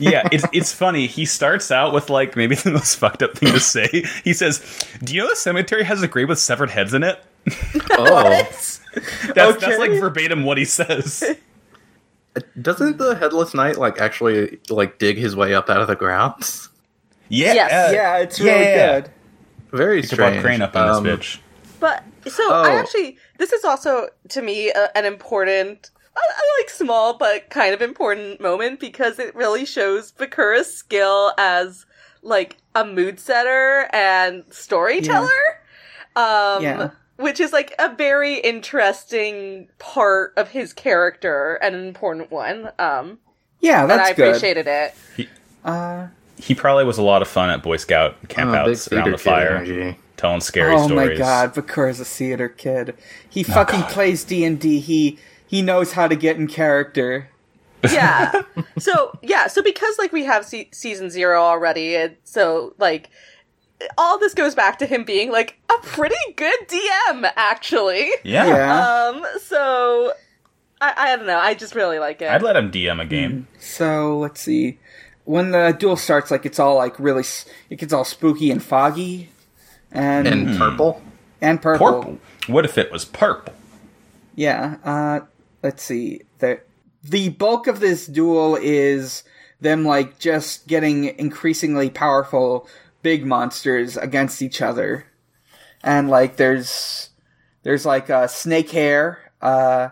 [0.00, 1.06] Yeah, it's it's funny.
[1.06, 4.04] He starts out with like maybe the most fucked up thing to say.
[4.24, 4.60] He says,
[5.04, 7.22] "Do you know the cemetery has a grave with severed heads in it?"
[7.90, 8.20] Oh,
[8.54, 8.80] That's
[9.34, 11.22] that's like verbatim what he says.
[12.60, 16.34] doesn't the headless knight like actually like dig his way up out of the ground?
[17.28, 17.92] Yeah, Yes.
[17.94, 19.00] Yeah, it's really yeah.
[19.00, 19.10] good.
[19.72, 20.42] Very Get strange.
[20.42, 21.38] Crane up in Um, this bitch.
[21.80, 22.78] But so I Oh.
[22.78, 27.74] actually this is also to me a, an important I, I like small but kind
[27.74, 31.84] of important moment because it really shows Bakura's skill as
[32.22, 35.28] like a mood setter and storyteller.
[36.16, 36.90] Um Yeah.
[37.16, 42.70] which is like a very interesting part of his character and an important one.
[42.78, 43.18] Um
[43.60, 44.28] Yeah, and I that's good.
[44.28, 45.28] appreciated it.
[45.64, 46.06] Uh,
[46.38, 49.56] He probably was a lot of fun at Boy Scout Oh, campouts around the fire,
[49.56, 49.98] energy.
[50.16, 51.10] telling scary oh stories.
[51.10, 52.94] Oh my god, Bakura's a theater kid.
[53.28, 53.90] He fucking God.
[53.90, 54.78] plays D and D.
[54.80, 57.28] He he knows how to get in character.
[57.90, 58.42] yeah.
[58.78, 59.46] So yeah.
[59.46, 63.08] So because like we have se- season zero already, and so like
[63.96, 68.10] all this goes back to him being like a pretty good DM, actually.
[68.22, 68.46] Yeah.
[68.46, 69.08] Yeah.
[69.14, 69.26] Um.
[69.40, 70.12] So
[70.80, 71.38] I I don't know.
[71.38, 72.30] I just really like it.
[72.30, 73.46] I'd let him DM a game.
[73.58, 74.78] So let's see.
[75.24, 77.24] When the duel starts, like it's all like really,
[77.70, 79.30] it gets all spooky and foggy,
[79.90, 81.02] and and, And purple.
[81.40, 81.92] purple.
[81.92, 82.18] Purple.
[82.46, 83.54] What if it was purple?
[84.34, 84.76] Yeah.
[84.84, 85.20] Uh,
[85.66, 86.22] let's see.
[86.38, 86.60] The
[87.02, 89.24] the bulk of this duel is
[89.60, 92.68] them like just getting increasingly powerful
[93.02, 95.06] big monsters against each other,
[95.82, 97.10] and like there's
[97.64, 99.32] there's like uh, snake hair.
[99.42, 99.88] Uh,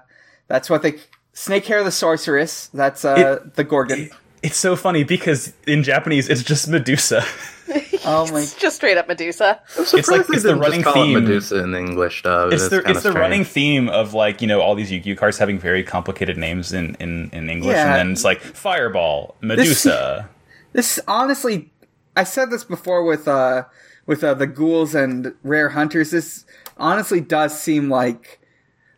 [0.47, 1.01] that's what they
[1.33, 2.69] snake hair the sorceress.
[2.69, 4.11] That's uh, the gorgon.
[4.45, 7.25] It's so funny because in Japanese it's just Medusa.
[8.05, 9.61] oh my It's just straight up Medusa.
[9.79, 11.15] It's like it's the didn't running theme.
[11.15, 12.53] Medusa in the English dub.
[12.53, 15.59] It's the it's the running theme of like you know all these Yu-Gi-Oh cards having
[15.59, 17.87] very complicated names in in, in English, Yeah.
[17.87, 20.29] and then it's like Fireball, Medusa.
[20.73, 21.71] This honestly,
[22.17, 23.65] I said this before with uh
[24.07, 26.11] with uh, the ghouls and rare hunters.
[26.11, 26.45] This
[26.77, 28.41] honestly does seem like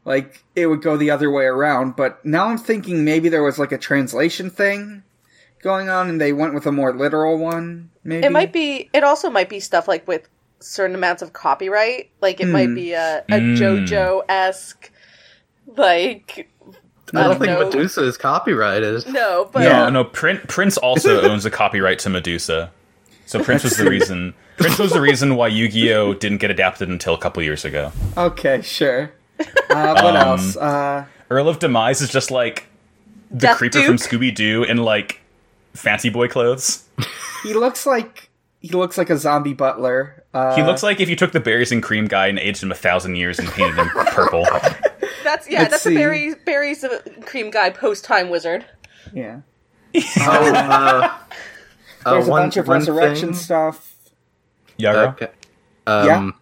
[0.06, 1.94] like it would go the other way around.
[1.94, 5.02] But now I'm thinking maybe there was like a translation thing
[5.66, 7.90] going on, and they went with a more literal one.
[8.04, 8.88] Maybe It might be.
[8.94, 10.28] It also might be stuff like with
[10.60, 12.10] certain amounts of copyright.
[12.22, 13.56] Like it might be a, a Mm.
[13.58, 14.90] JoJo esque,
[15.76, 16.48] like.
[17.14, 17.64] I don't think know.
[17.66, 19.06] Medusa is copyrighted.
[19.12, 20.04] No, but No, no.
[20.04, 22.72] Prin- Prince also owns a copyright to Medusa,
[23.26, 24.34] so Prince was the reason.
[24.56, 27.92] Prince was the reason why Yu-Gi-Oh didn't get adapted until a couple years ago.
[28.16, 29.12] Okay, sure.
[29.38, 30.56] Uh, what Um, else?
[30.56, 32.66] Uh, Earl of Demise is just like
[33.30, 35.20] the Death creeper from Scooby Doo and like
[35.76, 36.84] fancy boy clothes.
[37.42, 40.24] he looks like he looks like a zombie butler.
[40.34, 42.72] Uh, He looks like if you took the berries and cream guy and aged him
[42.72, 44.44] a thousand years and painted him purple.
[45.24, 45.60] that's yeah.
[45.60, 45.90] Let's that's see.
[45.90, 48.64] the berries berries uh, cream guy post time wizard.
[49.12, 49.40] yeah.
[50.18, 51.14] Oh, uh,
[52.04, 53.94] uh, There's a one- bunch of resurrection thing- stuff.
[54.78, 55.08] Yaro.
[55.12, 55.28] Okay.
[55.86, 56.34] Um,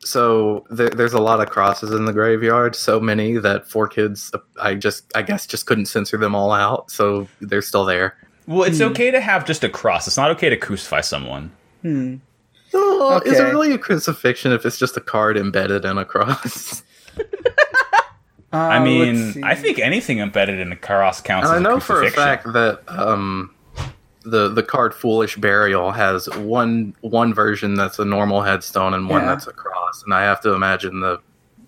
[0.00, 2.76] So there, there's a lot of crosses in the graveyard.
[2.76, 6.90] So many that 4Kids, I just, I guess, just couldn't censor them all out.
[6.90, 8.16] So they're still there.
[8.48, 10.06] Well, it's okay to have just a cross.
[10.06, 11.52] It's not okay to crucify someone.
[12.74, 16.82] Oh, is it really a crucifixion if it's just a card embedded in a cross?
[18.50, 19.44] Uh, I mean.
[19.44, 22.10] I think anything embedded in a cross counts And as I a know for a
[22.10, 23.54] fact that um,
[24.22, 29.20] the the card Foolish Burial has one one version that's a normal headstone and one
[29.20, 29.28] Yeah.
[29.34, 31.20] that's a cross, and I have to imagine the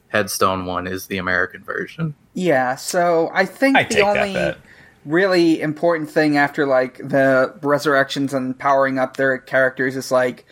[0.09, 2.15] headstone one is the American version.
[2.33, 4.59] Yeah, so I think I the take that only bet.
[5.05, 10.45] Really important thing after like the resurrections and powering up their characters is like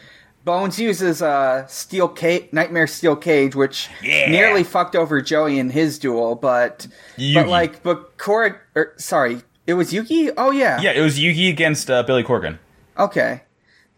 [0.45, 4.31] Bones uses uh steel cage nightmare steel cage, which Yeah.
[4.31, 6.87] nearly fucked over Joey in his duel, but
[7.19, 7.35] Yugi.
[7.35, 10.31] but like but Korra er, sorry, it was Yuki?
[10.37, 10.81] Oh yeah.
[10.81, 12.59] Yeah, it was Yugi against uh, Billy Corgan.
[12.99, 13.43] Okay.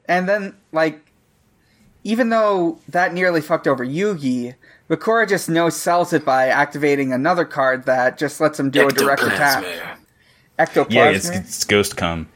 [0.06, 1.12] And then, like,
[2.02, 4.56] even though that nearly fucked over Yugi,
[4.88, 8.90] Bakura just no sells it by activating another card that just lets him do a
[8.92, 9.64] direct attack.
[10.61, 10.92] Ectoplasm.
[10.94, 12.29] Yeah, it's, it's Ghost Come.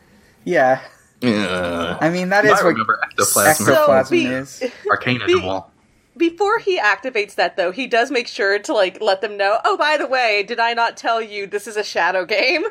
[0.44, 0.80] yeah.
[1.20, 1.96] Yeah.
[2.00, 4.62] I mean, that I what remember ectoplasm, So ectoplasm be- is.
[4.90, 5.70] Arcana be- Duel.
[6.16, 9.58] Before he activates that, though, he does make sure to like let them know.
[9.64, 12.62] Oh, by the way, did I not tell you this is a shadow game?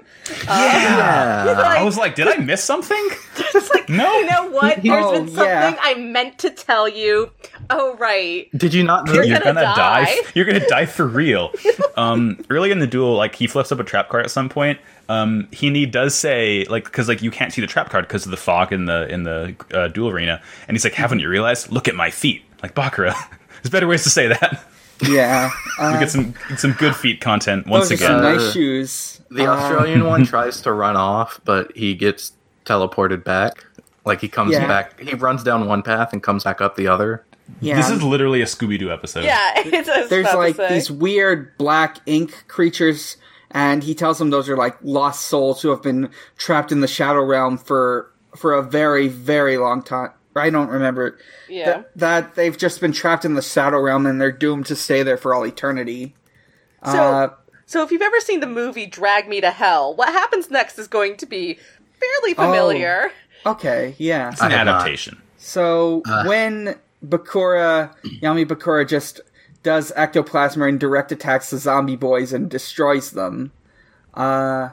[0.46, 1.56] Yeah.
[1.66, 3.10] I was like, did I miss something?
[3.52, 4.12] Just like, No.
[4.20, 4.82] you know what?
[4.84, 5.78] There's Oh, been something yeah.
[5.82, 7.32] I meant to tell you.
[7.70, 8.50] Oh, right.
[8.58, 9.14] Did you not know?
[9.14, 10.06] You're You're gonna gonna, die.
[10.06, 10.16] die.
[10.36, 11.52] You're gonna die for real.
[11.98, 14.80] um, early in the duel, like he flips up a trap card at some point.
[15.10, 18.32] Um, he does say like because like you can't see the trap card because of
[18.32, 21.72] the fog in the in the uh, duel arena, and he's like, "Haven't you realized?
[21.72, 23.14] Look at my feet, like Bakura."
[23.62, 24.64] There's better ways to say that.
[25.08, 25.50] Yeah.
[25.80, 28.10] we Uh, get some some good feet content once those again.
[28.10, 29.22] some Uh, nice shoes.
[29.30, 32.34] The Uh, Australian one tries to run off, but he gets
[32.66, 33.66] teleported back.
[34.06, 34.68] Like he comes Yeah.
[34.68, 37.24] back, he runs down one path and comes back up the other.
[37.62, 37.76] yeah.
[37.78, 39.24] This is literally a Scooby Doo episode.
[39.24, 43.18] Yeah, it's I was There's like these weird black ink creatures,
[43.52, 46.88] and he tells them those are like lost souls who have been trapped in the
[46.88, 50.12] shadow realm for for a very very long time.
[50.36, 51.18] I don't remember
[51.50, 51.66] Yeah.
[51.66, 55.04] that, that they've just been trapped in the shadow realm and they're doomed to stay
[55.04, 56.16] there for all eternity.
[56.86, 57.30] So, uh,
[57.66, 60.88] so if you've ever seen the movie Drag Me to Hell, what happens next is
[60.88, 61.60] going to be
[62.00, 62.44] fairly Oh.
[62.46, 63.12] familiar.
[63.46, 64.32] Okay, yeah.
[64.32, 65.22] It's an I adaptation.
[65.38, 69.22] So when Bakura, Yami Bakura just
[69.62, 73.52] does ectoplasm and direct attacks the zombie boys and destroys them,
[74.14, 74.70] uh,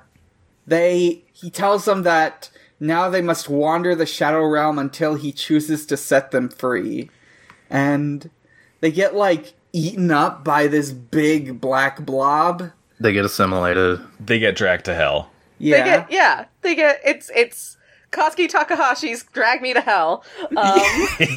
[0.66, 5.86] they he tells them that now they must wander the Shadow Realm until he chooses
[5.86, 7.10] to set them free.
[7.68, 8.30] And
[8.80, 12.72] they get like eaten up by this big black blob.
[12.98, 14.00] They get assimilated.
[14.18, 15.30] They get dragged to hell.
[15.58, 15.76] Yeah.
[15.78, 16.44] They get yeah.
[16.62, 17.76] They get it's it's
[18.10, 20.24] Kazuki Takahashi's Drag Me to Hell.
[20.56, 20.80] Um,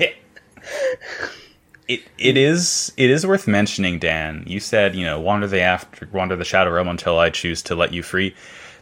[1.87, 4.43] It it is it is worth mentioning, Dan.
[4.47, 7.75] You said you know wander the after wander the shadow realm until I choose to
[7.75, 8.33] let you free.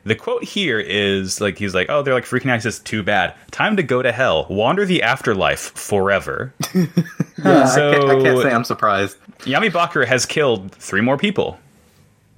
[0.03, 2.55] The quote here is like he's like, oh, they're like freaking out.
[2.55, 3.35] He says, too bad.
[3.51, 4.47] Time to go to hell.
[4.49, 6.53] Wander the afterlife forever.
[7.43, 9.17] Yeah, I, can't, I can't say I'm surprised.
[9.39, 11.57] Yami Bakura has killed three more people,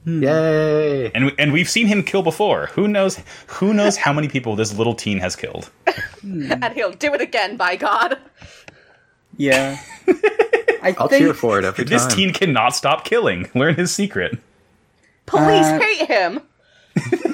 [0.05, 1.11] Yay!
[1.13, 2.67] and we, and we've seen him kill before.
[2.67, 3.19] Who knows?
[3.47, 5.69] Who knows how many people this little teen has killed?
[6.23, 8.17] and he'll do it again, by God.
[9.35, 9.77] Yeah.
[10.81, 11.89] I I'll think cheer for it every time.
[11.89, 13.49] This teen cannot stop killing.
[13.53, 14.37] Learn his secret.
[15.25, 16.41] Police Uh, hate him.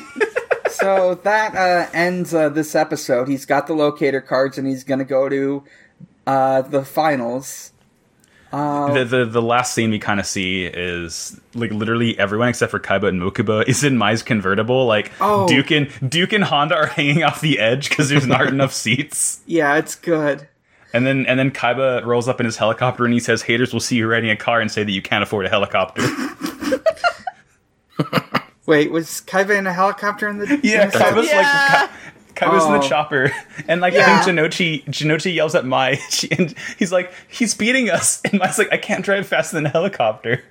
[0.79, 1.15] so.
[1.15, 3.27] That uh, ends uh, this episode.
[3.27, 5.63] He's got the locator cards, and he's going to go to
[6.27, 7.71] uh, the finals.
[8.51, 12.79] the, the the last scene we kind of see is like literally everyone except for
[12.79, 14.85] Kaiba and Mokuba is in Mai's convertible.
[14.87, 15.47] Like Oh.
[15.47, 19.41] Duke and Duke and Honda are hanging off the edge because there's not enough seats.
[19.45, 20.47] Yeah, it's good.
[20.93, 23.81] And then and then Kaiba rolls up in his helicopter and he says, "Haters will
[23.81, 26.01] see you riding a car and say that you can't afford a helicopter."
[28.69, 30.45] Wait, was Kaiba in a helicopter in the?
[30.63, 31.37] yeah, in the- Kaiba's Yeah.
[31.37, 31.45] like.
[32.35, 32.79] Ka- Kaiba's in Oh.
[32.79, 33.31] the chopper,
[33.67, 34.19] and like Yeah.
[34.19, 38.39] I think Jonouchi Jonouchi yells at Mai, she, and he's like, "He's beating us," and
[38.39, 40.41] Mai's like, "I can't drive faster than a helicopter."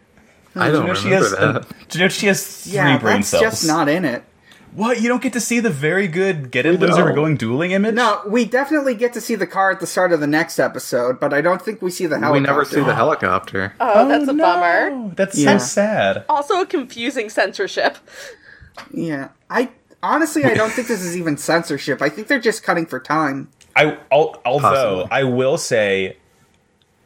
[0.54, 1.30] I don't Jonouchi remember has,
[1.68, 1.88] that.
[1.88, 3.42] Jonouchi has three yeah, brain that's cells.
[3.42, 4.22] just not in it.
[4.74, 5.00] What?
[5.00, 7.14] You don't get to see the very good get it loser don't.
[7.14, 7.94] going dueling image?
[7.94, 11.18] No, we definitely get to see the car at the start of the next episode,
[11.20, 12.40] but I don't think we see the helicopter.
[12.40, 13.74] We never see the helicopter.
[13.80, 15.14] Oh, that's a oh, bummer.
[15.14, 15.58] That's Yeah.
[15.58, 16.24] so sad.
[16.28, 17.98] Also, a confusing censorship.
[18.92, 19.70] Yeah, I
[20.02, 22.00] honestly I don't think this is even censorship.
[22.00, 23.48] I think they're just cutting for time.
[23.74, 25.06] I al- although Possibly.
[25.10, 26.16] I will say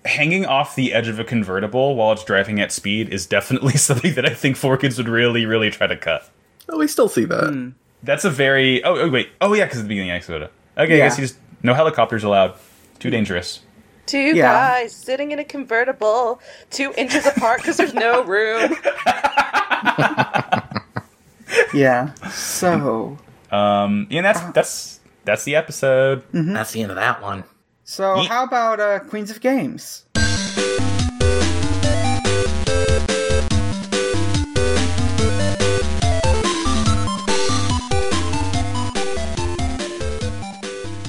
[0.05, 4.15] hanging off the edge of a convertible while it's driving at speed is definitely something
[4.15, 6.29] that I think 4Kids would really really try to cut.
[6.69, 7.51] Oh, we still see that.
[7.51, 7.69] Hmm.
[8.03, 9.31] That's a very Oh, oh wait.
[9.41, 10.51] Oh yeah, cuz at the beginning of the episode.
[10.79, 11.05] Okay, Yeah.
[11.05, 12.55] I guess you just no helicopters allowed.
[12.99, 13.61] Too dangerous.
[14.07, 14.53] Two Yeah.
[14.53, 18.75] guys sitting in a convertible, two inches apart because there's no room.
[21.75, 22.15] Yeah.
[22.31, 23.19] So,
[23.51, 26.23] Um yeah, that's that's that's the episode.
[26.33, 27.45] That's the end of that one.
[27.85, 30.05] so Ye- how about uh, Queens of Games?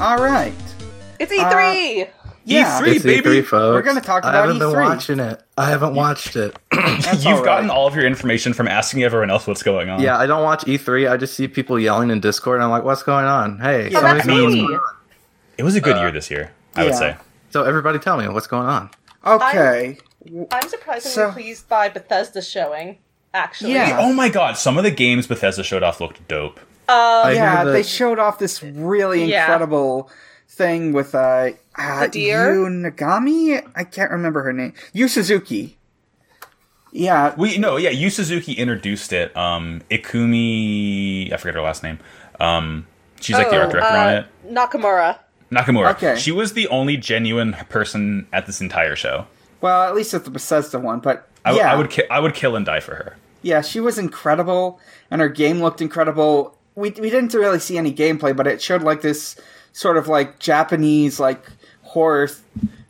[0.04, 0.54] All right.
[1.20, 2.10] It's uh, E3.
[2.44, 2.82] Yeah.
[2.82, 3.30] E3, It's baby.
[3.30, 3.74] E3, folks.
[3.74, 4.84] We're gonna talk about I haven't been E3.
[4.84, 5.42] watching it.
[5.58, 6.54] I haven't watched it.
[6.74, 7.74] You've all gotten right.
[7.74, 10.02] all of your information from asking everyone else what's going on.
[10.02, 11.10] yeah, I don't watch E3.
[11.10, 13.60] I just see people yelling in Discord, and I'm like, "What's going on?
[13.60, 14.96] Hey, Yeah, somebody that's tell me what's going on."
[15.58, 17.16] It was a good uh, year this year, I would say.
[17.52, 18.90] So everybody, tell me what's going on.
[19.26, 19.98] Okay.
[20.52, 22.98] I'm surprisingly So- pleased by Bethesda's showing.
[23.34, 23.98] Actually, Yeah.
[24.02, 26.60] Oh my god, some of the games Bethesda showed off looked dope.
[26.90, 29.42] I hear yeah, they showed off this really Yeah.
[29.44, 30.10] incredible
[30.50, 32.54] thing with uh, uh The deer?
[32.56, 33.66] Yu Nagami.
[33.76, 34.74] I can't remember her name.
[34.94, 35.78] Yu Suzuki.
[36.92, 39.36] Yeah, We no, yeah, Yu Suzuki introduced it.
[39.36, 42.00] Um Ikumi I forget her last name.
[42.40, 42.86] Um
[43.20, 44.26] she's like the art director on it.
[44.46, 45.20] Oh, uh, Nakamura.
[45.52, 45.92] Nakamura.
[45.92, 46.16] Okay.
[46.20, 49.26] She was the only genuine person at this entire show.
[49.62, 52.20] well, at least at the Bethesda one, but I, w- yeah, I would ki- I
[52.20, 53.16] would kill and die for her.
[53.42, 54.80] yeah, she was incredible,
[55.12, 56.58] and her game looked incredible.
[56.76, 59.36] We we didn't really see any gameplay, but it showed like this
[59.74, 61.46] sort of like Japanese like
[61.82, 62.30] horror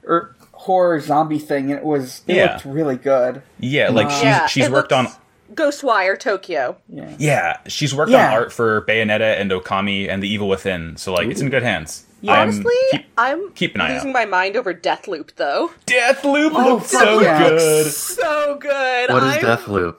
[0.05, 2.53] or horror zombie thing, and it was it Yeah.
[2.53, 3.41] looked really good.
[3.59, 5.17] Yeah, like um, she's yeah, she's it worked on looks
[5.53, 6.77] Ghostwire Tokyo.
[6.89, 7.13] Yeah.
[7.19, 8.27] yeah, she's worked Yeah.
[8.27, 10.95] on art for Bayonetta and Okami and The Evil Within.
[10.97, 12.05] So like it's in good hands.
[12.21, 12.31] Yeah.
[12.33, 14.13] I'm- Honestly, keep- I'm keep an eye losing out.
[14.13, 15.71] my mind over Deathloop though.
[15.85, 17.49] Deathloop Oh, looks so yeah.
[17.49, 17.91] good.
[17.91, 19.09] So good.
[19.09, 19.95] What is I'm Deathloop?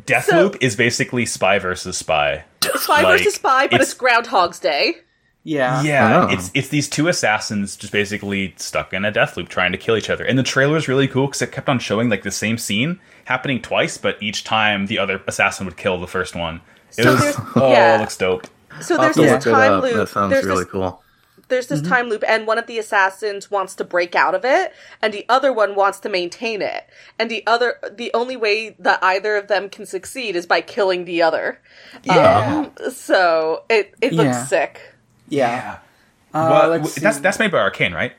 [0.00, 2.44] Deathloop is basically spy versus spy.
[2.76, 4.96] Spy like, versus Spy, but it's- it's, Groundhog's Day.
[5.44, 6.32] Yeah, Yeah, Oh.
[6.32, 9.96] it's it's these two assassins just basically stuck in a death loop trying to kill
[9.96, 10.24] each other.
[10.24, 12.98] And the trailer is really cool because it kept on showing like the same scene
[13.26, 16.60] happening twice, but each time the other assassin would kill the first one.
[16.98, 17.94] It So was there's- oh, yeah.
[17.96, 18.48] it looks dope.
[18.80, 19.94] So there's to this time loop.
[19.94, 21.00] That sounds there's really this, cool.
[21.48, 24.72] There's this time loop, and one of the assassins wants to break out of it,
[25.00, 26.88] and the other one wants to maintain it.
[27.18, 31.04] And the other, the only way that either of them can succeed is by killing
[31.04, 31.60] the other.
[32.02, 32.70] Yeah.
[32.76, 34.44] Um, so it it looks Yeah.
[34.46, 34.80] sick.
[35.28, 35.78] yeah.
[36.34, 38.12] Uh, Well, let's that's that's made by Arkane, right?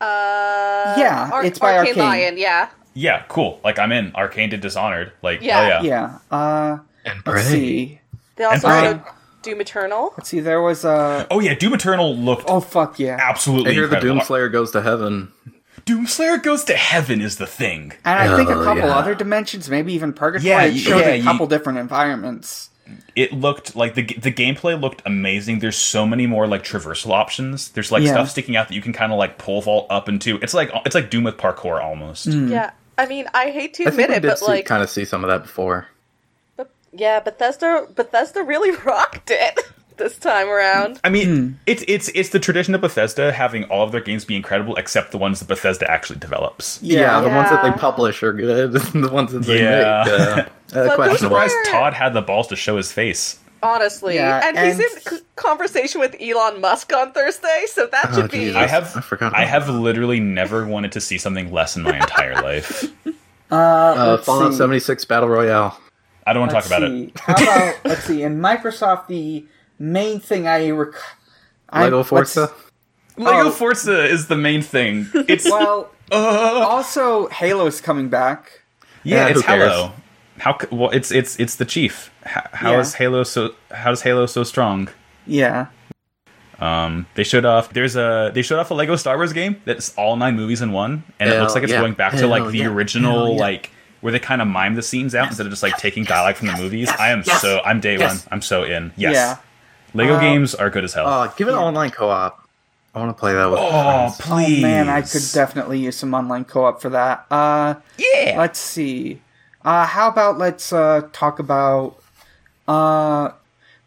[0.00, 1.96] Uh, Yeah, Ar- it's by Arkane.
[1.96, 2.68] Lyon, yeah.
[2.94, 3.60] Yeah, cool.
[3.64, 4.12] Like I'm in.
[4.12, 5.12] Arkane did Dishonored.
[5.22, 5.60] Like Yeah.
[5.60, 6.18] oh yeah.
[6.30, 6.36] yeah.
[6.36, 8.00] Uh, And let's see.
[8.36, 9.00] They also Prey.
[9.44, 10.14] Showed Doom Eternal.
[10.16, 11.26] Let's see, there was a.
[11.30, 13.18] Oh yeah, Doom Eternal looked Oh fuck yeah!
[13.20, 14.20] absolutely I hear the incredible.
[14.22, 15.32] Doomslayer goes to heaven.
[15.86, 17.92] Doomslayer goes to heaven is the thing.
[18.04, 18.96] And I think a Oh, couple yeah.
[18.96, 20.48] other dimensions, maybe even Purgatory.
[20.48, 22.70] Yeah, it showed yeah, a you- couple different environments.
[23.16, 25.60] It looked like the the gameplay looked amazing.
[25.60, 27.70] There's so many more like traversal options.
[27.70, 28.12] There's like Yeah.
[28.12, 30.38] stuff sticking out that you can kind of like pole vault up into.
[30.42, 32.28] It's like it's like Doom with parkour almost.
[32.28, 32.50] Mm.
[32.50, 34.66] Yeah, I mean, I hate to I admit think we it, did but see, like,
[34.66, 35.86] kind of see some of that before.
[36.94, 39.60] But, yeah, Bethesda, Bethesda really rocked it
[39.96, 41.00] this time around.
[41.04, 44.36] I mean, it's it's it's the tradition of Bethesda having all of their games be
[44.36, 46.80] incredible except the ones that Bethesda actually develops.
[46.82, 48.72] Yeah, the ones that they publish are good.
[48.72, 50.04] the ones that they Yeah.
[50.06, 51.36] make, uh, uh, those questionable.
[51.36, 53.38] were- Surprised Todd had the balls to show his face.
[53.62, 58.14] Honestly, Yeah, and, he's in c- conversation with Elon Musk on Thursday, so that Oh,
[58.20, 58.40] should be.
[58.40, 58.56] Jesus.
[58.56, 59.72] I have I forgot I have that.
[59.72, 62.84] literally never wanted to see something less in my entire life.
[63.50, 64.58] Uh, Uh, Fallout see.
[64.58, 65.78] 76 Battle Royale.
[66.26, 67.04] I don't want to talk about see.
[67.04, 67.20] it.
[67.20, 68.22] How about let's see?
[68.22, 69.44] In Microsoft, the
[69.78, 70.94] main thing I rec-
[71.72, 72.52] Lego let's- Forza.
[73.16, 73.50] Lego Oh.
[73.50, 75.06] Forza is the main thing.
[75.28, 78.62] It's Well, uh, also Halo's coming back.
[79.04, 79.42] yeah, Yeah, it's?
[79.42, 79.92] Halo.
[80.38, 82.10] How c- well it's it's it's the chief.
[82.24, 82.80] How, how Yeah.
[82.80, 84.88] is Halo so how is Halo so strong?
[85.26, 85.66] Yeah.
[86.58, 87.72] Um, they showed off.
[87.72, 90.72] There's a they showed off a Lego Star Wars game that's all nine movies in
[90.72, 91.80] one, and it looks like it's yeah.
[91.80, 92.66] going back to like the yeah.
[92.66, 93.40] original Hell yeah.
[93.40, 93.70] like
[94.04, 96.48] where they kind of mime the scenes out instead of just like taking dialogue from
[96.48, 96.90] the movies.
[96.90, 98.22] I am yes, so I'm day yes.
[98.22, 98.28] one.
[98.32, 98.92] I'm so in.
[98.98, 99.38] Yes, Yeah.
[99.94, 101.06] Lego Uh, games are good as hell.
[101.08, 102.46] Oh, give it online co-op.
[102.94, 104.20] I want to play that with oh friends.
[104.20, 107.24] please, Oh man, I could definitely use some online co-op for that.
[107.30, 108.34] Uh, yeah.
[108.36, 109.22] let's see.
[109.64, 111.96] Uh, how about let's uh, talk about.
[112.68, 113.30] Uh,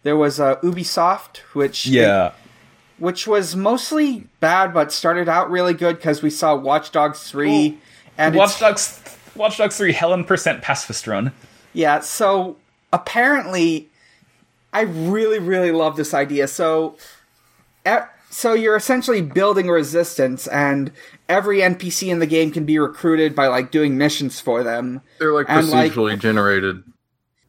[0.01, 2.32] there was uh, Ubisoft, which yeah.
[2.97, 7.78] which was mostly bad, but started out really good because we saw Watch Dogs three,
[8.18, 8.99] and it's- Watch Dogs,
[9.38, 11.32] Watch Dogs Three, Helen percent pacifist run.
[11.74, 12.58] Yeah, so
[12.92, 13.90] apparently,
[14.74, 16.48] I really, really love this idea.
[16.48, 16.98] So,
[18.30, 20.92] so you're essentially building resistance, and
[21.30, 25.02] every NPC in the game can be recruited by like doing missions for them.
[25.20, 26.84] They're like And, like- procedurally generated.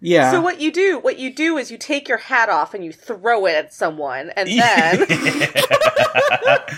[0.01, 0.31] Yeah.
[0.31, 2.93] So what you do, what you do is you take your hat off and you
[2.93, 5.07] throw it at someone, and then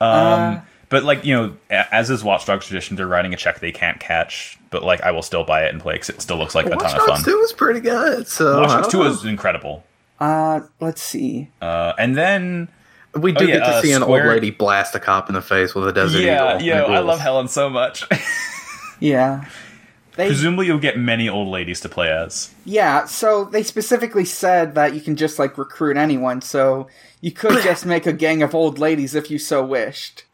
[0.00, 0.62] Um,
[0.92, 3.98] but like you know, as is Watch Dogs tradition, they're writing a check they can't
[3.98, 4.56] catch.
[4.70, 6.70] But like, I will still buy it and play because it still looks like a
[6.70, 7.32] Watch ton of Dogs fun.
[7.34, 8.28] 2 was pretty good.
[8.28, 9.06] So Watch I Dogs Two know.
[9.10, 9.82] is incredible.
[10.20, 11.48] uh, let's see.
[11.60, 12.68] Uh, and then
[13.14, 15.28] We do Oh, yeah, get to uh, see an Square- old lady blast a cop
[15.28, 16.62] in the face with a desert yeah, eagle.
[16.66, 18.04] yeah, It I love Helen so much.
[19.00, 19.44] Yeah.
[20.14, 22.54] They, Presumably, you'll get many old ladies to play as.
[22.64, 26.86] yeah, so they specifically said that you can just like recruit anyone, so
[27.22, 30.24] you could just make a gang of old ladies if you so wished.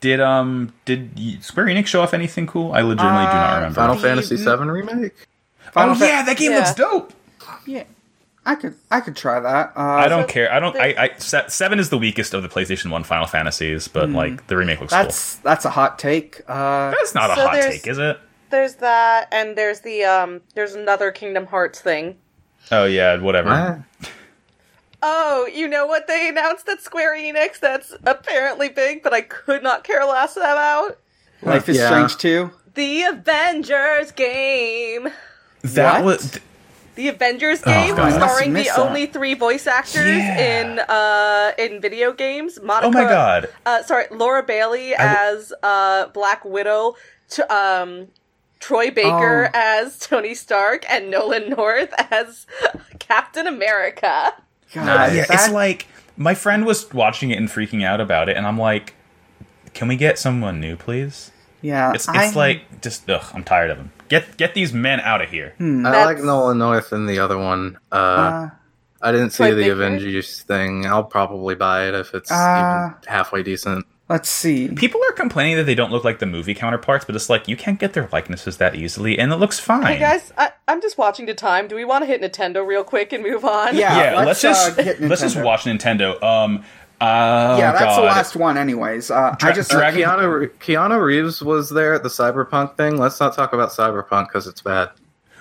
[0.00, 2.72] Did um did y- Square Enix show off anything cool?
[2.72, 3.74] I legitimately do not Uh, remember.
[3.74, 5.14] Final Fantasy VII remake.
[5.72, 6.58] Final oh Fa- yeah, that game Yeah.
[6.58, 7.12] looks dope.
[7.66, 7.82] Yeah,
[8.46, 9.72] I could I could try that.
[9.76, 10.52] Uh, I don't So care.
[10.52, 10.72] I don't.
[10.72, 14.46] the- I, I seven is the weakest of the PlayStation One Final Fantasies, but like
[14.46, 15.00] the remake looks cool.
[15.00, 15.04] Hmm.
[15.06, 16.40] That's that's a hot take.
[16.48, 18.18] Uh, That's not a hot take, is it?
[18.50, 22.16] there's that, and there's the um, there's another Kingdom Hearts thing.
[22.70, 23.84] Oh yeah, whatever.
[25.02, 27.60] Oh, you know what they announced at Square Enix?
[27.60, 30.98] That's apparently big, but I could not care less about
[31.42, 31.86] Life is Yeah.
[31.88, 32.50] Strange too.
[32.74, 35.08] the Avengers game.
[35.62, 36.16] That What?
[36.20, 36.40] was
[36.96, 38.00] The Avengers game, God.
[38.00, 38.78] I must have starring the that.
[38.78, 40.36] only three voice actors Yeah.
[40.62, 42.58] in uh in video games.
[42.60, 43.48] Monica, Oh my God.
[43.64, 46.96] Uh, sorry, Laura Bailey I w- as uh Black Widow.
[47.30, 48.08] T- um,
[48.58, 49.58] Troy Baker Oh.
[49.58, 52.46] as Tony Stark and Nolan North as
[52.98, 54.32] Captain America.
[54.72, 55.24] God, yeah.
[55.28, 58.94] It's like my friend was watching it and freaking out about it, and I'm like,
[59.74, 61.30] "Can we get someone new, please?"
[61.62, 61.92] yeah.
[61.94, 63.24] It's I- it's like just ugh.
[63.34, 63.92] I'm tired of them.
[64.08, 65.54] Get get these men out of here.
[65.60, 67.78] I That's- like Nolan North in the other one.
[67.92, 68.50] Uh, uh,
[69.00, 70.86] I didn't see the Avengers thing.
[70.86, 73.86] I'll probably buy it if it's Uh, even halfway decent.
[74.08, 74.68] Let's see.
[74.68, 77.56] People are complaining that they don't look like the movie counterparts, but it's like you
[77.56, 79.84] can't get their likenesses that easily, and it looks fine.
[79.86, 81.68] Hey guys, I, I'm just watching the time.
[81.68, 83.76] Do we want to hit Nintendo real quick and move on?
[83.76, 86.22] Yeah, yeah, let's, let's, uh, just get let's just watch Nintendo.
[86.22, 86.64] Um,
[87.00, 88.00] uh, yeah, that's God.
[88.00, 89.10] the last one, anyways.
[89.10, 92.76] Uh, I just Dra- Uh, Dragon- Keanu, Re- Keanu Reeves was there at the Cyberpunk
[92.76, 92.96] thing.
[92.96, 94.90] Let's not talk about Cyberpunk because it's bad.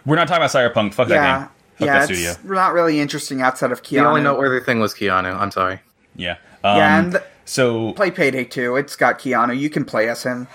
[0.05, 0.93] We're not talking about Cyberpunk.
[0.93, 1.49] Fuck that game.
[1.77, 1.99] Fuck yeah.
[1.99, 2.53] that It's studio.
[2.55, 3.89] not really interesting outside of Keanu.
[4.01, 5.35] The only noteworthy thing was Keanu.
[5.35, 5.79] I'm sorry.
[6.15, 6.37] Yeah.
[6.63, 8.75] Um, Yeah, and so play Payday 2.
[8.75, 9.57] It's got Keanu.
[9.57, 10.47] You can play as him.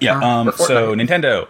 [0.00, 0.18] yeah.
[0.18, 1.46] Um, Before- so Nintendo,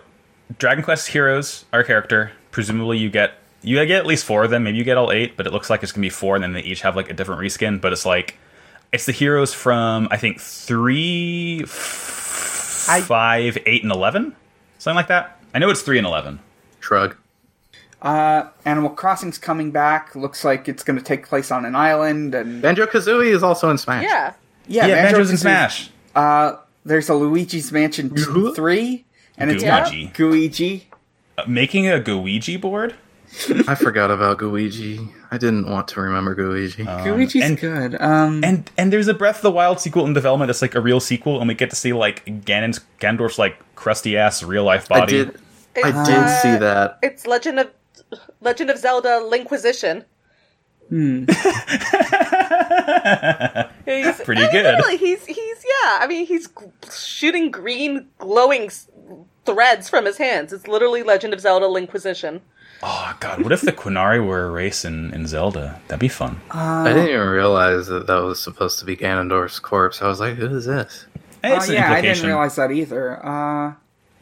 [0.58, 2.32] Dragon Quest Heroes, our character.
[2.50, 4.64] Presumably, you get you get at least four of them.
[4.64, 6.52] Maybe you get all eight, but it looks like it's gonna be four, and then
[6.52, 7.80] they each have like a different reskin.
[7.80, 8.36] But it's like
[8.92, 14.36] it's the heroes from I think three, f- I- five, eight, and eleven,
[14.78, 15.40] something like that.
[15.54, 16.40] I know it's three and eleven.
[16.80, 17.16] Shrug.
[18.02, 20.14] Uh, Animal Crossing's coming back.
[20.14, 23.70] Looks like it's going to take place on an island, and Banjo Kazooie is also
[23.70, 24.04] in Smash.
[24.04, 24.34] Yeah.
[24.66, 25.90] Yeah, Yeah, Banjo's in Smash.
[26.14, 29.04] Uh, there's a Luigi's Mansion two, three,
[29.38, 30.12] and it's got Gooigi.
[30.14, 30.82] Gooigi.
[31.38, 32.94] Uh, Making a Gooigi board?
[33.66, 35.10] I forgot about Gooigi.
[35.32, 36.84] I didn't want to remember Gooigi.
[36.86, 38.00] Gooigi's and- good.
[38.00, 40.80] Um, And and there's a Breath of the Wild sequel in development that's like a
[40.80, 44.90] real sequel, and we get to see like Ganon's Ganondorf's like crusty ass real life
[44.92, 45.12] I body.
[45.24, 45.28] did.
[45.82, 46.98] I It's, did uh, see that.
[47.02, 47.70] It's Legend of
[48.40, 50.04] Legend of Zelda Linquisition.
[50.88, 51.24] hmm.
[53.84, 54.64] He's, Pretty I mean, good.
[54.76, 55.98] Literally, he's he's yeah.
[56.00, 56.54] I mean, he's g-
[56.92, 58.88] shooting green glowing s-
[59.44, 60.52] threads from his hands.
[60.52, 62.40] It's literally Legend of Zelda Linquisition.
[62.82, 65.80] Oh god, what if the Qunari were a race in, in Zelda?
[65.88, 66.40] That'd be fun.
[66.50, 70.02] I didn't even realize that that was supposed to be Ganondorf's corpse.
[70.02, 71.06] I was like, who is this?
[71.42, 73.24] Hey, Oh it's yeah, I didn't realize that either.
[73.24, 73.74] Uh,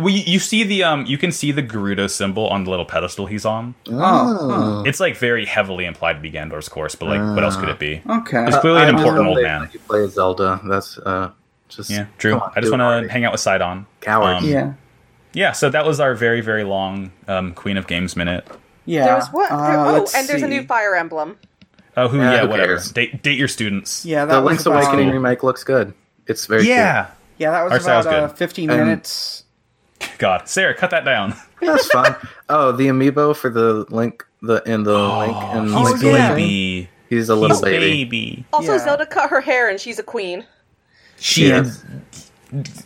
[0.03, 2.85] Well, you, you see the um, you can see the Gerudo symbol on the little
[2.85, 3.75] pedestal he's on.
[3.91, 7.69] oh, It's like very heavily implied to be Ganondorf's course, but like, what else could
[7.69, 8.03] it be?
[8.09, 8.45] okay.
[8.47, 9.63] It's clearly an important old man.
[9.63, 10.61] that You play Zelda.
[10.65, 11.31] That's uh,
[11.69, 12.33] just Yeah, Drew.
[12.33, 13.87] come on, I just want to hang out with Sidon.
[14.01, 14.37] Coward.
[14.37, 14.73] Um, yeah,
[15.33, 18.47] Yeah, so that was our very very long um, Queen of Games minute.
[18.85, 19.07] yeah.
[19.07, 19.51] There's what?
[19.51, 21.39] Uh, there- oh, let's and there's a new Fire Emblem.
[21.97, 22.17] Oh, who?
[22.19, 22.81] Yeah, Yeah, who whatever.
[22.95, 24.05] Date, date your students.
[24.07, 25.13] Yeah, that The Link's Awakening Cool.
[25.15, 25.93] remake looks good.
[26.27, 27.09] It's very Yeah.
[27.39, 29.45] Yeah, that was Art about uh, 15 And- minutes.
[30.19, 31.33] God, Sarah, cut that down.
[31.33, 31.43] cute.
[31.73, 32.15] That's fine.
[32.49, 36.11] oh, the amiibo for the Link, the in the Link and he's Link's yeah.
[36.11, 36.35] Awakening.
[36.37, 36.89] baby.
[37.09, 38.05] He's a little He's baby.
[38.05, 38.45] baby.
[38.53, 38.79] Also, Yeah.
[38.79, 40.47] Zelda cut her hair and she's a queen.
[41.19, 41.61] She Yeah.
[41.61, 41.85] is,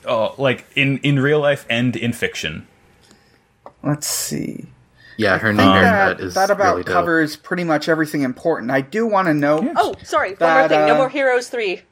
[0.05, 2.67] oh, like in in real life and in fiction.
[3.83, 4.67] Let's see.
[5.17, 6.93] Yeah, her I new think that, is that about really dope.
[6.93, 8.71] covers pretty much everything important.
[8.71, 9.73] I do want to know.
[9.77, 10.31] Oh, sorry.
[10.31, 10.87] One That, more thing.
[10.87, 11.83] No uh, more Heroes three.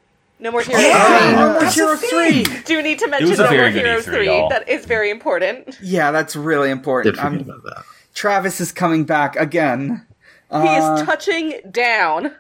[0.45, 0.83] No more Heroes.
[0.85, 1.19] Yeah!
[1.19, 1.29] three.
[1.29, 2.45] Oh, no, that's Hero the thing.
[2.45, 2.63] 3!
[2.65, 4.27] Do need to mention was a No More very good Heroes E3, three.
[4.27, 4.49] y'all.
[4.51, 5.79] That is very important.
[5.83, 7.17] Yeah, that's really Did important.
[7.17, 7.85] forget Um, about that.
[8.15, 10.07] Travis is coming back again.
[10.51, 12.33] He Uh, is touching down.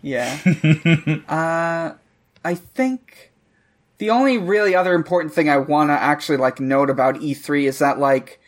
[0.00, 0.38] Yeah.
[1.28, 1.92] uh,
[2.44, 3.30] I think
[3.98, 7.78] the only really other important thing I want to actually like note about E3 is
[7.78, 8.40] that like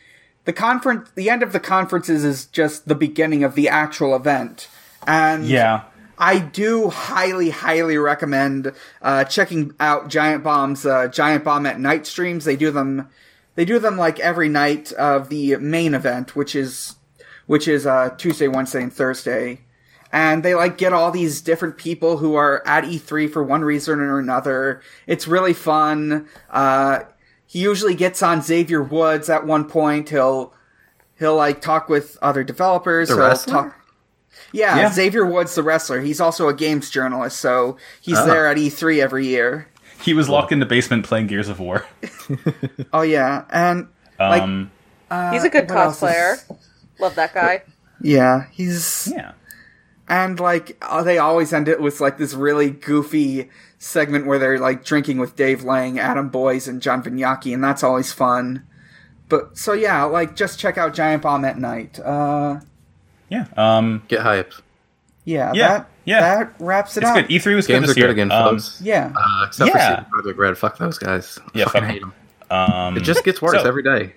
[0.47, 4.69] the conference, the end of the conferences is just the beginning of the actual event,
[5.07, 5.83] and Yeah.
[6.21, 12.07] I do highly, highly recommend uh, checking out Giant Bomb's uh, Giant Bomb at Night
[12.07, 12.45] streams.
[12.45, 13.09] They do them,
[13.55, 16.97] they do them like every night of the main event, which is
[17.47, 19.63] which is uh, Tuesday, Wednesday, and Thursday.
[20.13, 23.99] And they like get all these different people who are at E3 for one reason
[24.01, 24.83] or another.
[25.07, 26.29] It's really fun.
[26.51, 27.01] Uh,
[27.47, 30.11] he usually gets on Xavier Woods at one point.
[30.11, 30.53] He'll
[31.19, 33.09] he'll like talk with other developers.
[33.09, 33.53] The he'll wrestler?
[33.53, 33.80] talk.
[34.53, 34.93] Yeah, Yeah.
[34.93, 36.01] Xavier Woods, the wrestler.
[36.01, 38.27] He's also a games journalist, so he's Oh.
[38.27, 39.67] there at E3 every year.
[40.03, 41.85] He was locked in the basement playing Gears of War.
[42.93, 44.71] Oh yeah, and like Um,
[45.33, 46.35] He's a good what else cosplayer.
[46.35, 46.45] is-
[46.99, 47.63] Love that guy.
[48.01, 49.33] yeah, he's yeah.
[50.09, 54.59] and like uh, they always end it with like this really goofy segment where they're
[54.59, 58.65] like drinking with Dave Lang, Adam Boyes, and John Vignocchi, and that's always fun.
[59.29, 61.99] But so yeah, like just check out Giant Bomb at Night.
[62.01, 62.61] Uh,
[63.31, 63.47] Yeah.
[63.57, 64.61] Um, Get hyped.
[65.25, 66.21] yeah, Yeah, that yeah.
[66.21, 67.17] that wraps it it's up.
[67.17, 67.29] good.
[67.29, 68.07] E3 was Games good are this year.
[68.09, 68.81] good again, Um, folks.
[68.83, 70.05] Yeah, Uh, except Yeah.
[70.05, 70.59] for CD Projekt Red.
[70.59, 71.39] Fuck those guys.
[71.55, 72.13] Yeah, Fucking fuck hate them.
[72.51, 74.13] um, It just gets worse so- every day.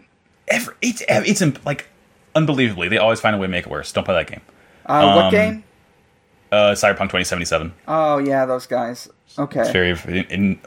[0.49, 1.87] every, it's it's like
[2.35, 3.91] unbelievably they always find a way to make it worse.
[3.93, 4.41] Don't play that game.
[4.87, 5.63] uh, what um, game?
[6.51, 7.73] Uh, Cyberpunk 2077.
[7.87, 9.09] Oh yeah, those guys.
[9.39, 10.59] Okay, It's very in, in,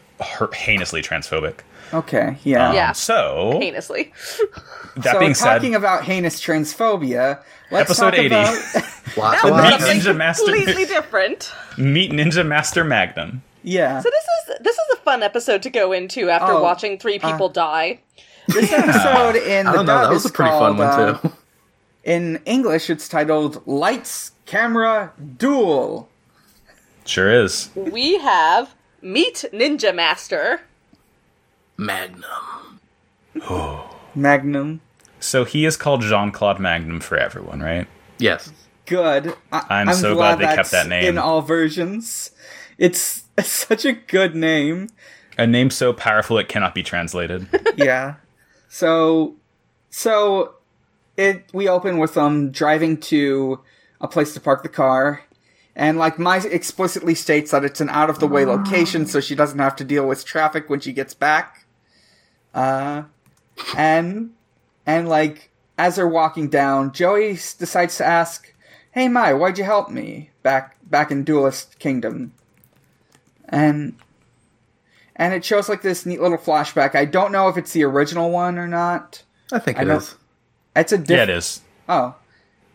[0.53, 1.59] heinously transphobic.
[1.95, 2.69] Okay, yeah.
[2.71, 2.93] Um, Yeah.
[2.93, 4.13] So Heinously.
[4.97, 8.27] that so being said, talking about heinous transphobia, let's Episode talk 80.
[8.27, 8.47] about
[9.17, 11.53] Lots That was Meet Ninja Master- completely different.
[11.79, 13.43] meet Ninja Master Magnum.
[13.63, 14.01] yeah.
[14.01, 17.19] So this is this is a fun episode to go into after Oh, watching three
[17.19, 18.01] people die.
[18.49, 19.93] This episode in I the don't know.
[19.95, 21.33] dub That was is a pretty fun called, one uh, too.
[22.05, 26.09] In English, it's titled "Lights, Camera, Duel."
[27.05, 27.71] Sure is.
[27.75, 30.61] We have Meet Ninja Master.
[31.77, 32.81] Magnum.
[33.43, 33.97] Oh.
[34.15, 34.81] Magnum.
[35.21, 37.87] So he is called Jean Claude Magnum for everyone, right?
[38.19, 38.53] Yes.
[38.87, 39.35] Good.
[39.53, 41.05] I- I'm so glad they kept that name.
[41.05, 42.31] in all versions.
[42.79, 44.89] It's such a good name.
[45.39, 47.47] A name so powerful it cannot be translated.
[47.77, 48.17] yeah.
[48.69, 49.37] So,
[49.89, 50.57] so
[51.17, 53.61] it we open with them driving to
[54.01, 55.23] a place to park the car,
[55.75, 59.35] and like Mai explicitly states that it's an out of the way location, so she
[59.35, 61.66] doesn't have to deal with traffic when she gets back.
[62.57, 63.03] Uh,
[63.77, 64.31] and
[64.87, 68.53] and like as they're walking down, Joey decides to ask,
[68.93, 72.33] "Hey Mai, why'd you help me back back in Duelist Kingdom?"
[73.49, 73.95] And
[75.15, 76.95] and it shows like this neat little flashback.
[76.95, 79.23] I don't know if it's the original one or not.
[79.53, 80.15] I think I it know- is.
[80.75, 81.61] It's a diff- yeah, it is.
[81.89, 82.15] Oh,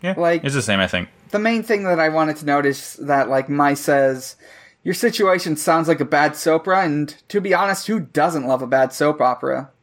[0.02, 0.80] Yeah, Like- it's the same.
[0.80, 1.10] I think.
[1.30, 4.36] the main thing that I wanted to note is that like Mai says,
[4.84, 8.62] your situation sounds like a bad soap opera, and to be honest, who doesn't love
[8.62, 9.70] a bad soap opera?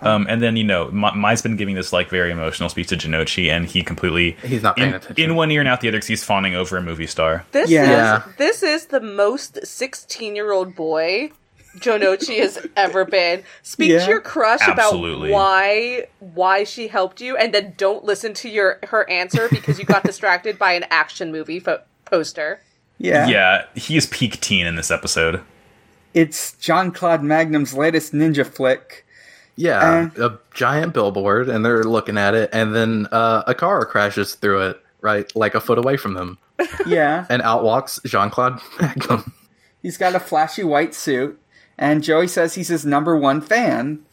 [0.00, 2.96] Um, and then you know, Ma- Mai's been giving this like very emotional speech to
[2.96, 5.24] Janochi, and he completely He's not paying in, attention.
[5.30, 5.98] in one ear and out the other.
[5.98, 7.44] 'cause he's fawning over a movie star.
[7.50, 8.18] This Yeah.
[8.28, 11.32] is this is the most sixteen-year-old boy
[11.78, 13.42] Jonouchi has ever been.
[13.64, 14.04] Speak Yeah.
[14.04, 15.30] to your crush Absolutely.
[15.30, 19.80] about why why she helped you, and then don't listen to your her answer because
[19.80, 22.60] you got distracted by an action movie fo- poster.
[22.98, 25.40] Yeah, Yeah, he is peak teen in this episode.
[26.14, 29.06] it's John Claude Magnum's latest ninja flick.
[29.56, 34.36] Yeah, a giant billboard, and they're looking at it, and then uh, a car crashes
[34.36, 36.38] through it, right, like a foot away from them,
[36.86, 39.32] Yeah, and out walks Jean Claude Magnum.
[39.82, 41.40] he's got a flashy white suit,
[41.76, 44.04] and Joey says he's his number one fan.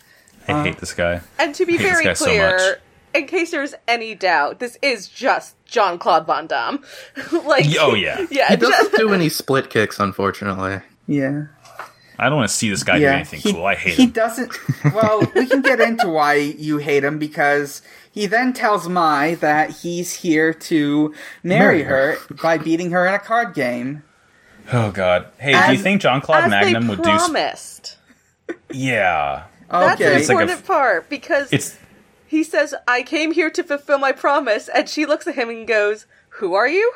[0.48, 1.22] I hate this guy.
[1.40, 2.78] And to be very guy so clear, much.
[3.16, 6.84] In case there's any doubt, this is just John Claude Van Damme.
[7.46, 8.26] like, Oh, yeah.
[8.32, 10.80] yeah, He doesn't do any split kicks, unfortunately.
[11.08, 11.46] Yeah.
[12.18, 13.66] I don't want to see this guy do anything he, cool.
[13.66, 14.08] I hate he him.
[14.10, 14.52] He doesn't.
[14.94, 19.72] Well, we can get into why you hate him because he then tells Mai that
[19.72, 21.14] he's here to
[21.44, 24.04] marry Marry her by beating her in a card game.
[24.72, 25.28] Oh God.
[25.40, 27.20] Hey, do you think John Claude Magnum they would do?
[27.20, 27.98] Sp- promised.
[28.72, 29.44] yeah.
[29.70, 30.16] That's an Okay.
[30.20, 31.78] It's like a important f- part because It's
[32.36, 35.68] he says, "I came here to fulfill my promise," and she looks at him and
[35.68, 36.06] goes,
[36.40, 36.92] "Who are you?"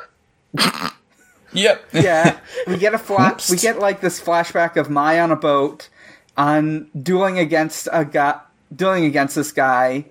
[1.52, 1.84] yep.
[1.92, 3.50] yeah, we get a flash.
[3.50, 5.88] We get like this flashback of Mai on a boat,
[6.36, 8.40] on dueling against a guy,
[8.74, 10.06] dueling against this guy,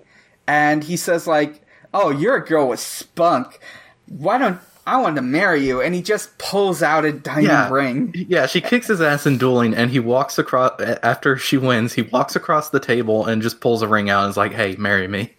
[0.46, 1.62] and he says like,
[1.94, 3.60] "Oh, you're a girl with spunk.
[4.06, 7.70] Why don't I want to marry you?" And he just pulls out a diamond Yeah.
[7.70, 8.14] ring.
[8.28, 11.92] Yeah, she kicks his ass in dueling, and he walks across after she wins.
[11.94, 14.76] He walks across the table and just pulls a ring out and is like, "Hey,
[14.78, 15.34] marry me."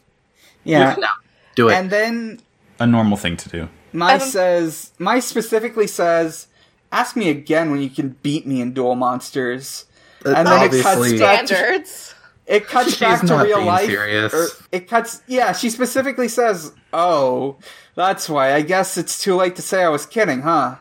[0.64, 1.08] Yeah, No,
[1.56, 1.74] do it.
[1.74, 2.40] and then
[2.80, 3.70] A normal thing to do.
[3.94, 6.48] Mai Um, says, my specifically says,
[6.92, 9.86] "Ask me again when you can beat me in Duel Monsters."
[10.26, 12.16] And then it cuts back to, Standards.
[12.48, 13.86] It cuts She's back to not real being life.
[13.86, 14.62] serious.
[14.72, 15.22] it cuts.
[15.28, 17.58] Yeah, she specifically says, "Oh,
[17.96, 18.54] that's why.
[18.54, 20.78] I guess it's too late to say I was kidding, huh?"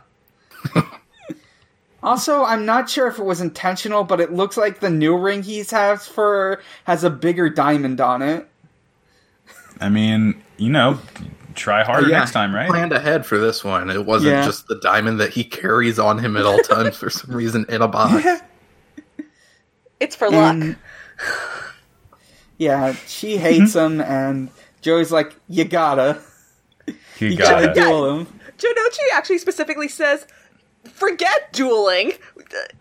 [2.03, 5.43] also, I'm not sure if it was intentional, but it looks like the new ring
[5.43, 6.25] he has for
[6.57, 8.47] her has a bigger diamond on it.
[9.81, 10.99] I mean, you know,
[11.55, 12.69] try harder Yeah, next time, right?
[12.69, 13.91] Planned ahead for this one.
[13.91, 14.45] It wasn't Yeah.
[14.45, 17.83] just the diamond that he carries on him at all times for some reason in
[17.83, 18.27] a box.
[20.01, 20.55] It's for luck.
[20.55, 20.77] And-
[22.59, 24.01] yeah, she hates mm-hmm.
[24.01, 24.51] him, and
[24.81, 26.21] Joey's like, "You gotta,
[26.87, 28.27] You you got gotta duel him."
[28.59, 30.27] Jonouchi actually specifically says,
[30.85, 32.13] "Forget dueling.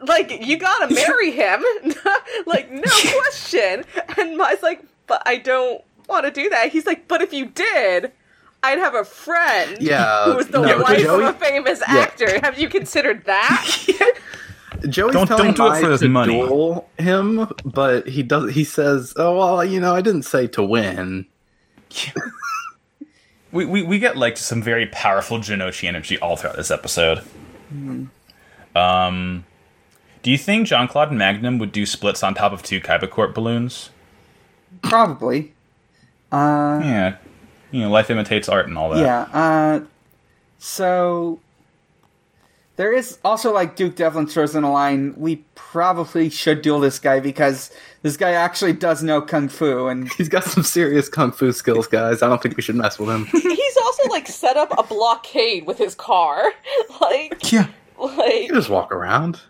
[0.02, 1.64] Like you gotta marry him.
[2.46, 3.84] like no question."
[4.18, 7.46] And Mai's like, "But I don't want to do that." He's like, "But if you
[7.48, 8.12] did."
[8.62, 12.42] I'd have a friend Yeah, who was the no, wife Joey- of a famous actor.
[12.42, 13.66] Have you considered that?
[14.88, 16.34] Joey's Don't- telling don't do it for his to money.
[16.34, 18.54] duel him, but he does.
[18.54, 21.26] He says, "Oh well, you know, I didn't say to win."
[23.52, 27.24] We, we we get like some very powerful Jonouchi energy all throughout this episode.
[28.76, 29.44] Um,
[30.22, 33.34] do you think Jean Claude Magnum would do splits on top of two Kaiba Corp
[33.34, 33.90] balloons?
[34.84, 35.54] Probably.
[36.32, 37.16] Uh, Yeah,
[37.72, 39.00] you know, life imitates art and all that.
[39.00, 39.22] yeah.
[39.34, 39.80] Uh,
[40.60, 41.40] so
[42.80, 45.14] there is also like Duke Devlin throws in a line.
[45.18, 47.72] We probably should duel this guy because
[48.04, 51.88] this guy actually does know kung fu, and He's got some serious kung fu skills,
[51.88, 52.22] guys.
[52.24, 53.26] I don't think we should mess with him.
[53.34, 56.54] He's also like set up a blockade with his car.
[57.02, 57.68] like, Yeah.
[58.00, 59.42] like You just walk around.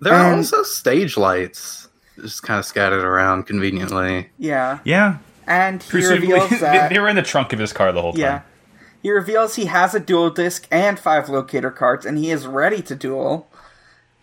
[0.00, 1.88] There are Um, also stage lights,
[2.20, 4.30] just kind of scattered around conveniently.
[4.38, 4.80] yeah.
[4.84, 5.18] Yeah.
[5.46, 8.02] And he Presumably, reveals they, that they were in the trunk of his car the
[8.02, 8.20] whole time.
[8.20, 8.40] yeah.
[9.02, 12.82] He reveals he has a duel disk and five locator cards, and he is ready
[12.82, 13.48] to duel.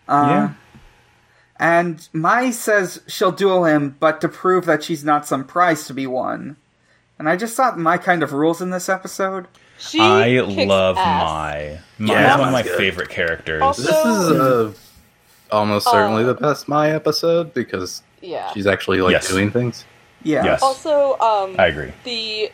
[0.08, 0.52] Uh, yeah.
[1.58, 5.94] And Mai says she'll duel him, but to prove that she's not some prize to
[5.94, 6.56] be won.
[7.18, 9.46] And I just thought Mai kind of rules in this episode.
[9.78, 11.22] she I love ass.
[11.24, 11.80] Mai.
[11.98, 12.76] Mai Yeah, is one of Mai good.
[12.76, 13.62] favorite characters.
[13.62, 14.72] Also- This is uh,
[15.50, 18.52] almost certainly Uh, the best my episode because Yeah.
[18.52, 19.28] she's actually like Yes.
[19.28, 19.86] doing things.
[20.22, 20.44] Yeah.
[20.44, 20.62] Yes.
[20.62, 21.92] Also, um, I agree.
[22.04, 22.50] the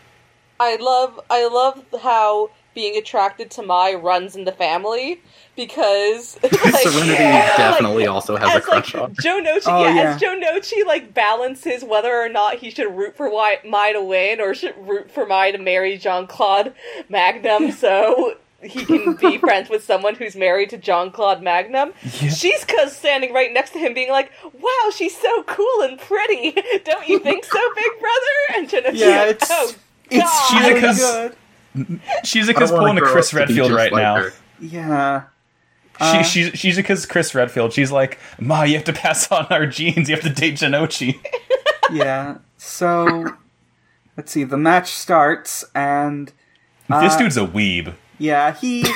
[0.62, 5.20] I love I love how being attracted to Mai runs in the family
[5.56, 9.10] because like, Serenity definitely also has a as like crush on.
[9.10, 9.16] her.
[9.16, 10.14] Jonouchi, Oh, yeah, yeah.
[10.14, 14.40] as Jonouchi like balances whether or not he should root for Wy- Mai to win
[14.40, 16.72] or should root for Mai to marry Jean Claude
[17.10, 21.92] Magnum, so he can be friends with someone who's married to Jean Claude Magnum.
[22.08, 26.52] She's cause standing right next to him, being like, "Wow, she's so cool and pretty,
[26.84, 29.72] don't you think so, Big Brother?" And Joe Yeah, like, it's- "Oh
[30.12, 30.62] It's God.
[30.62, 32.00] really Shizuka's- good.
[32.24, 34.16] Shizuka's I don't wanna pulling a Chris Redfield right like now.
[34.16, 34.32] her.
[34.60, 35.22] Yeah.
[36.00, 37.72] Uh, she, she, Shizuka's Chris Redfield.
[37.72, 40.08] She's like, Ma, you have to pass on our genes.
[40.08, 41.18] You have to date Jonouchi.
[41.92, 42.38] yeah.
[42.56, 43.32] So
[44.16, 44.44] let's see.
[44.44, 46.28] The match starts, and
[46.88, 47.94] this Uh, dude's a weeb.
[48.18, 48.88] yeah, he he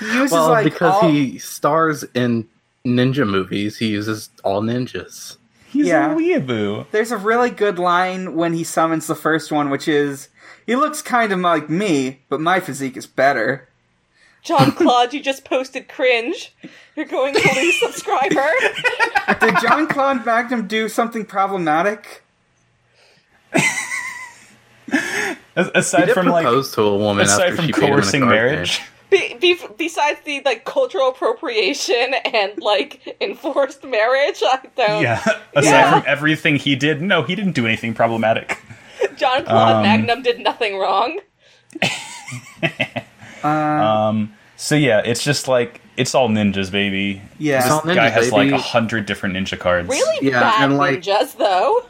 [0.14, 2.48] uses Well, like because all, he stars in
[2.86, 5.36] ninja movies, he uses all ninjas.
[5.68, 6.12] He's yeah.
[6.12, 6.86] a weeaboo.
[6.90, 10.28] There's a really good line when he summons the first one, which is,
[10.66, 13.68] "He looks kind of like me, but my physique is better."
[14.42, 16.54] John Claude, you just posted cringe.
[16.94, 18.48] You're going to lose subscriber.
[19.40, 22.22] Did John Claude Magnum do something problematic?
[25.56, 28.82] Aside from like, to a woman aside after from she beat a coercing marriage.
[29.10, 35.02] Be, be, besides the like cultural appropriation and like enforced marriage, I don't.
[35.02, 35.22] Yeah.
[35.54, 35.90] Aside Yeah.
[35.90, 38.58] from everything he did, no, he didn't do anything problematic.
[39.16, 41.20] John Claude Um, Magnum did nothing wrong.
[43.44, 44.34] Um.
[44.56, 47.20] So yeah, it's just like it's all ninjas, baby.
[47.38, 47.62] Yeah.
[47.62, 49.88] This all guy ninjas, has like a hundred different ninja cards.
[49.88, 51.82] Really Yeah, bad and, like- ninjas, though.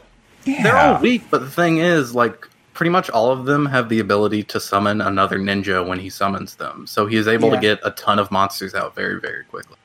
[0.45, 3.99] They're all weak, but the thing is, like, pretty much all of them have the
[3.99, 6.87] ability to summon another ninja when he summons them.
[6.87, 7.55] So he is able Yeah.
[7.55, 9.75] to get a ton of monsters out very, very quickly.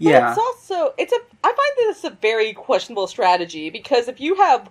[0.00, 0.30] But Yeah.
[0.30, 1.58] it's also it's a I find
[1.88, 4.68] this a very questionable strategy because if you have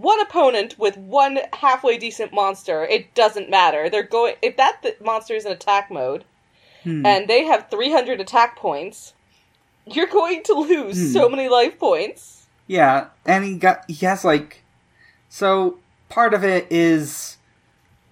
[0.00, 3.88] one opponent with one halfway decent monster, it doesn't matter.
[3.88, 6.24] They're going if that th- monster is in attack mode
[6.84, 7.04] Hmm.
[7.04, 9.14] and they have 300 attack points,
[9.86, 11.12] you're going to lose Hmm.
[11.12, 12.46] so many life points.
[12.68, 14.62] Yeah, and he got he has like
[15.28, 15.78] so
[16.08, 17.36] part of it is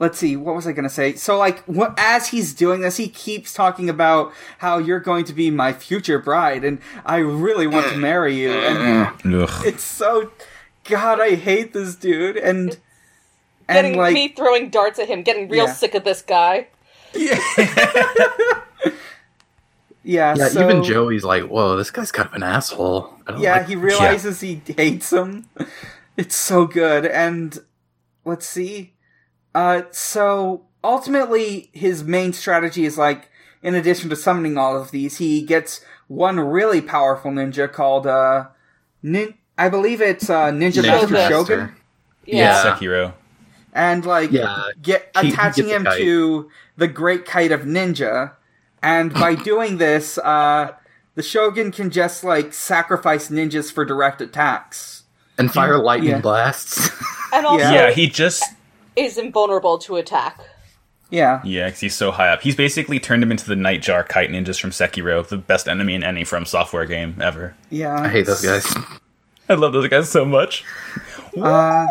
[0.01, 1.15] let's see what was I going to say?
[1.15, 5.33] So like what as he's doing this he keeps talking about how you're going to
[5.33, 9.63] be my future bride and I really want to marry you and Ugh.
[9.67, 10.31] it's so
[10.85, 12.79] god I hate this dude and
[13.67, 15.73] and Getting like me throwing darts at him, getting real Yeah.
[15.73, 16.69] sick of this guy.
[17.15, 17.39] yeah,
[20.37, 23.15] Yeah, so, even Joey's like, whoa, this guy's kind of an asshole.
[23.27, 25.49] I don't Yeah, like he realizes he hates him.
[26.17, 27.07] It's so good.
[27.07, 27.59] And
[28.25, 28.93] let's see.
[29.53, 33.31] Uh, so ultimately, his main strategy is like,
[33.65, 38.45] in addition to summoning all of these, he gets one really powerful ninja called, uh,
[39.03, 41.29] nin- I believe it's, uh, Ninja, Ninja Master Master.
[41.35, 41.73] Shogun.
[42.27, 42.37] Yeah.
[42.65, 42.77] Yeah.
[42.77, 43.13] Sekiro.
[43.73, 45.99] And like, Yeah, get he- he attaching gets him kite.
[45.99, 48.33] to the Great Kite of Ninja.
[48.83, 50.73] And by doing this, uh,
[51.15, 55.03] the Shogun can just like sacrifice ninjas for direct attacks.
[55.39, 56.21] And fire lightning Yeah.
[56.21, 56.89] blasts.
[57.33, 57.73] And also Yeah.
[57.73, 58.45] Yeah, he just
[58.97, 60.39] is invulnerable to attack.
[61.11, 61.41] Yeah.
[61.45, 62.43] yeah, 'cause he's so high up.
[62.43, 66.03] He's basically turned him into the Nightjar Kite Ninjas from Sekiro, the best enemy in
[66.03, 67.55] any From Software game ever.
[67.71, 68.01] Yeah.
[68.01, 68.73] I hate those guys.
[69.49, 70.65] I love those guys so much.
[71.37, 71.87] Uh,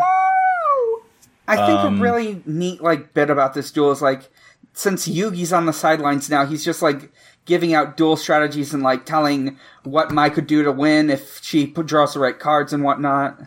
[1.46, 4.30] I think Um, a really neat like bit about this duel is like
[4.72, 7.12] since Yugi's on the sidelines now, he's just like
[7.44, 11.66] giving out duel strategies and like telling what Mai could do to win if she
[11.66, 13.38] put, draws the right cards and whatnot.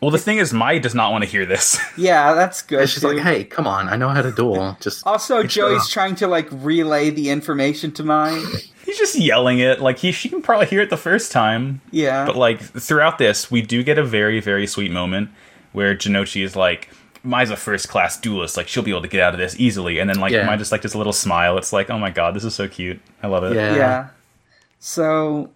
[0.00, 1.78] Well, the thing is, Mai does not want to hear this.
[1.96, 2.82] Yeah, that's good.
[2.82, 3.14] It's just too.
[3.14, 4.76] like, hey, come on, I know how to duel.
[4.80, 8.30] Just also, Joey's trying to like relay the information to Mai.
[8.84, 9.80] he's just yelling it.
[9.80, 11.80] Like he, she can probably hear it the first time.
[11.90, 12.24] Yeah.
[12.24, 15.30] But like throughout this, we do get a very, very sweet moment
[15.72, 16.88] where Jonouchi is like,
[17.24, 19.98] Mai's a first class duelist, like she'll be able to get out of this easily.
[19.98, 20.46] And then like Yeah.
[20.46, 21.58] Mai just like this little smile.
[21.58, 23.00] It's like, oh my god, this is so cute.
[23.24, 23.56] I love it.
[23.56, 23.74] Yeah.
[23.74, 24.08] yeah.
[24.78, 25.50] So,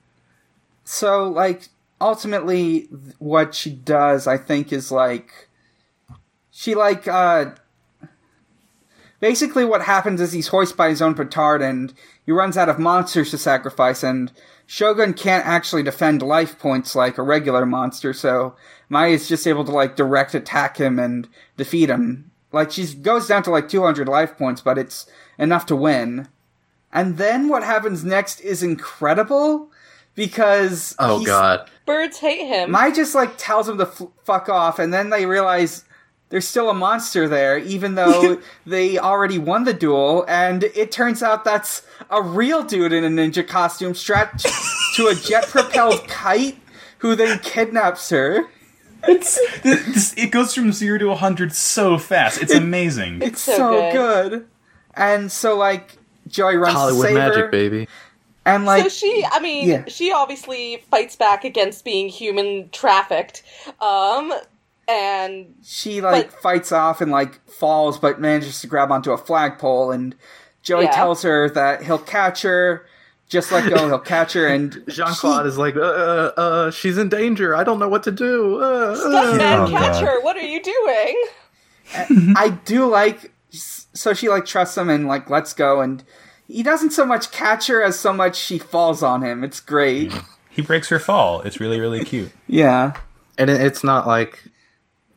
[0.85, 1.69] so like
[2.03, 2.89] ultimately,
[3.19, 5.49] what she does, I think, is like
[6.51, 7.53] she like uh
[9.21, 11.95] basically what happens is he's hoisted by his own petard and
[12.27, 14.33] he runs out of monsters to sacrifice and
[14.67, 18.57] Shogun can't actually defend life points like a regular monster, so
[18.89, 22.31] Mai is just able to like direct attack him and defeat him.
[22.53, 25.07] Like she goes down to like 200 life points, but it's
[25.39, 26.29] enough to win.
[26.93, 29.71] And then what happens next is incredible
[30.15, 31.69] because Oh god.
[31.87, 32.71] Birds hate him.
[32.71, 35.85] Mai just like tells him to f- fuck off, and then they realize
[36.29, 40.25] there's still a monster there, even though they already won the duel.
[40.29, 44.47] And it turns out that's a real dude in a ninja costume strapped
[44.97, 46.57] to a jet propelled kite,
[46.99, 48.47] who then kidnaps her.
[49.09, 52.41] It's this, it goes from zero to hundred so fast.
[52.41, 53.21] It's amazing.
[53.21, 54.31] It's so so, good.
[54.31, 54.47] good.
[54.95, 55.99] And so like
[56.29, 57.89] Joey runs to Hollywood save magic, her, baby.
[58.45, 59.85] And like so she, I mean, Yeah.
[59.89, 63.43] she obviously fights back against being human trafficked.
[63.81, 64.33] Um,
[64.89, 69.17] and she like But- fights off and like falls but manages to grab onto a
[69.19, 70.15] flagpole and
[70.63, 70.91] Joey Yeah.
[70.93, 72.85] tells her that he'll catch her
[73.29, 76.99] just let go he'll catch her and Jean Claude is like, uh, uh, uh, she's
[76.99, 77.57] in danger.
[77.57, 78.61] I don't know what to do.
[78.61, 78.97] Uh, uh.
[78.97, 80.25] Stuntman Oh, catcher, God.
[80.25, 81.25] what are you doing?
[82.37, 86.03] I do like so she like trusts him and like lets go, and
[86.49, 89.43] he doesn't so much catch her as so much she falls on him.
[89.45, 90.13] It's great.
[90.51, 91.41] He breaks her fall.
[91.43, 92.31] It's really really cute.
[92.47, 92.95] Yeah.
[93.39, 94.43] And it, it's not like,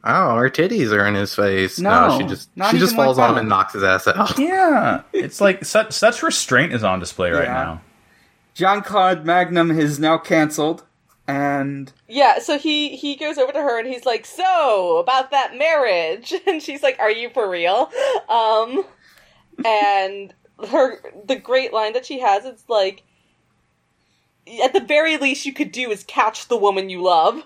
[0.04, 1.78] oh, her titties are in his face.
[1.80, 3.40] No, No, she just not she just even like falls on him that.
[3.42, 4.40] and knocks his ass out.
[4.40, 7.54] Yeah, it's like such such restraint is on display right Yeah.
[7.54, 7.82] now.
[8.54, 10.86] John Claude Magnum is now canceled,
[11.28, 15.58] and Yeah, so he he goes over to her and he's like, "So about that
[15.58, 17.92] marriage," and she's like, "Are you for real?"
[18.30, 18.86] Um,
[19.66, 20.34] and
[20.70, 23.04] her the great line that she has It's like,
[24.64, 27.44] "At the very least, you could do is catch the woman you love,"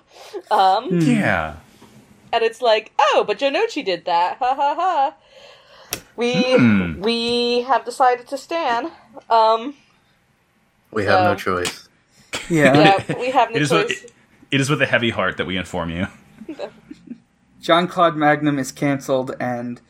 [0.51, 1.55] um, Yeah,
[2.31, 5.13] and it's like, "Oh, but Jonouchi did that." Ha ha ha.
[6.15, 7.01] We Hmm.
[7.01, 8.91] we have decided to stand.
[9.29, 9.75] Um,
[10.91, 11.87] We have no choice.
[12.49, 12.75] yeah,
[13.07, 13.69] yeah, we have no it is.
[13.69, 13.87] choice.
[13.87, 14.11] With,
[14.51, 16.07] it is with a heavy heart that we inform you.
[17.61, 19.81] John Claude Magnum is canceled, and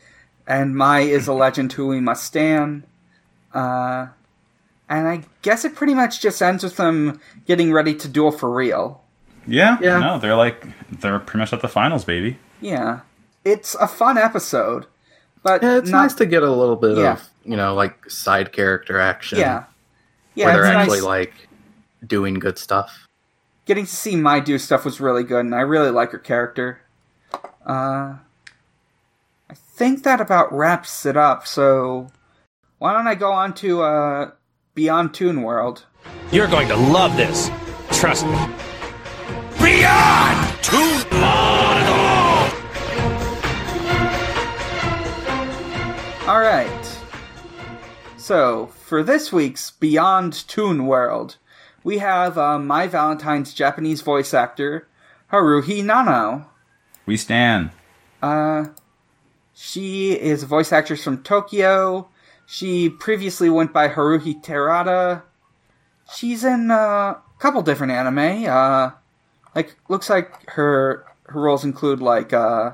[0.46, 2.84] and Mai is a legend who we must stand.
[3.54, 4.06] Uh,
[4.88, 8.50] and I guess it pretty much just ends with them getting ready to duel for
[8.50, 9.02] real.
[9.46, 9.98] Yeah, Yeah.
[9.98, 10.66] No, they're like
[11.00, 12.38] they're pretty much at the finals, baby.
[12.60, 13.00] Yeah,
[13.44, 14.86] it's a fun episode,
[15.42, 17.12] but Yeah, it's not, nice to get a little bit Yeah.
[17.14, 19.38] of you know like side character action.
[19.38, 19.64] yeah,
[20.34, 20.46] yeah.
[20.46, 21.06] where they're actually nice.
[21.06, 21.48] like
[22.06, 23.06] doing good stuff.
[23.66, 26.80] getting to see Mai do stuff was really good, and I really like her character.
[27.66, 28.16] Uh,
[29.48, 31.46] I think that about wraps it up.
[31.46, 32.10] So
[32.80, 34.30] why don't I go on to uh,
[34.74, 35.84] Beyond Toon World?
[36.32, 37.50] You're going to love this.
[37.92, 38.32] Trust me.
[39.62, 42.52] Beyond Toon World!
[46.26, 46.98] All right.
[48.16, 51.36] So for this week's Beyond Toon World,
[51.84, 54.88] we have uh, Mai Valentine's Japanese voice actor
[55.30, 56.46] Haruhi Nanao.
[57.04, 57.72] We stand.
[58.22, 58.68] Uh,
[59.52, 62.08] she is a voice actress from Tokyo.
[62.50, 65.22] She previously went by Haruhi Terada.
[66.12, 68.44] She's in uh, a couple different anime.
[68.50, 68.90] Uh,
[69.54, 72.72] like looks like her her roles include like uh,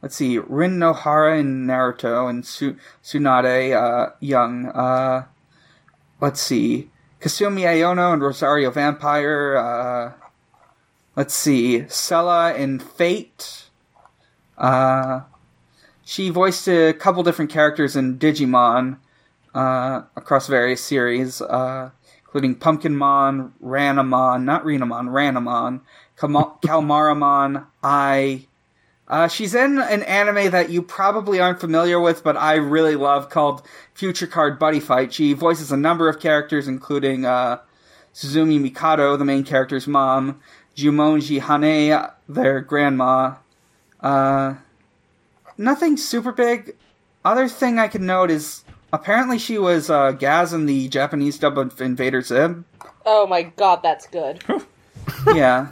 [0.00, 4.68] let's see, Rin Nohara in Naruto and Su- Tsunade uh, Young.
[4.68, 5.26] Uh,
[6.22, 6.90] let's see,
[7.20, 9.58] Kasumi Aono and Rosario Vampire.
[9.58, 10.12] Uh,
[11.16, 13.68] let's see, Sella in Fate.
[14.56, 15.20] Uh,
[16.06, 18.98] she voiced a couple different characters in Digimon
[19.52, 21.90] uh, across various series, uh,
[22.20, 25.80] including Pumpkinmon, Ranamon, not Renamon, Ranamon,
[26.16, 28.46] Kalmaramon, I.
[29.08, 33.28] Uh, she's in an anime that you probably aren't familiar with, but I really love
[33.28, 33.62] called
[33.94, 35.12] Future Card Buddy Fight.
[35.12, 37.58] She voices a number of characters, including uh,
[38.14, 40.40] Suzumi Mikado, the main character's mom,
[40.76, 43.34] Jumonji Hane, their grandma,
[44.00, 44.54] uh,
[45.58, 46.74] nothing super big.
[47.24, 51.58] Other thing I can note is apparently she was uh, Gaz in the Japanese dub
[51.58, 52.64] of Invader Zim.
[53.04, 54.42] Oh my god, that's good.
[55.34, 55.68] yeah,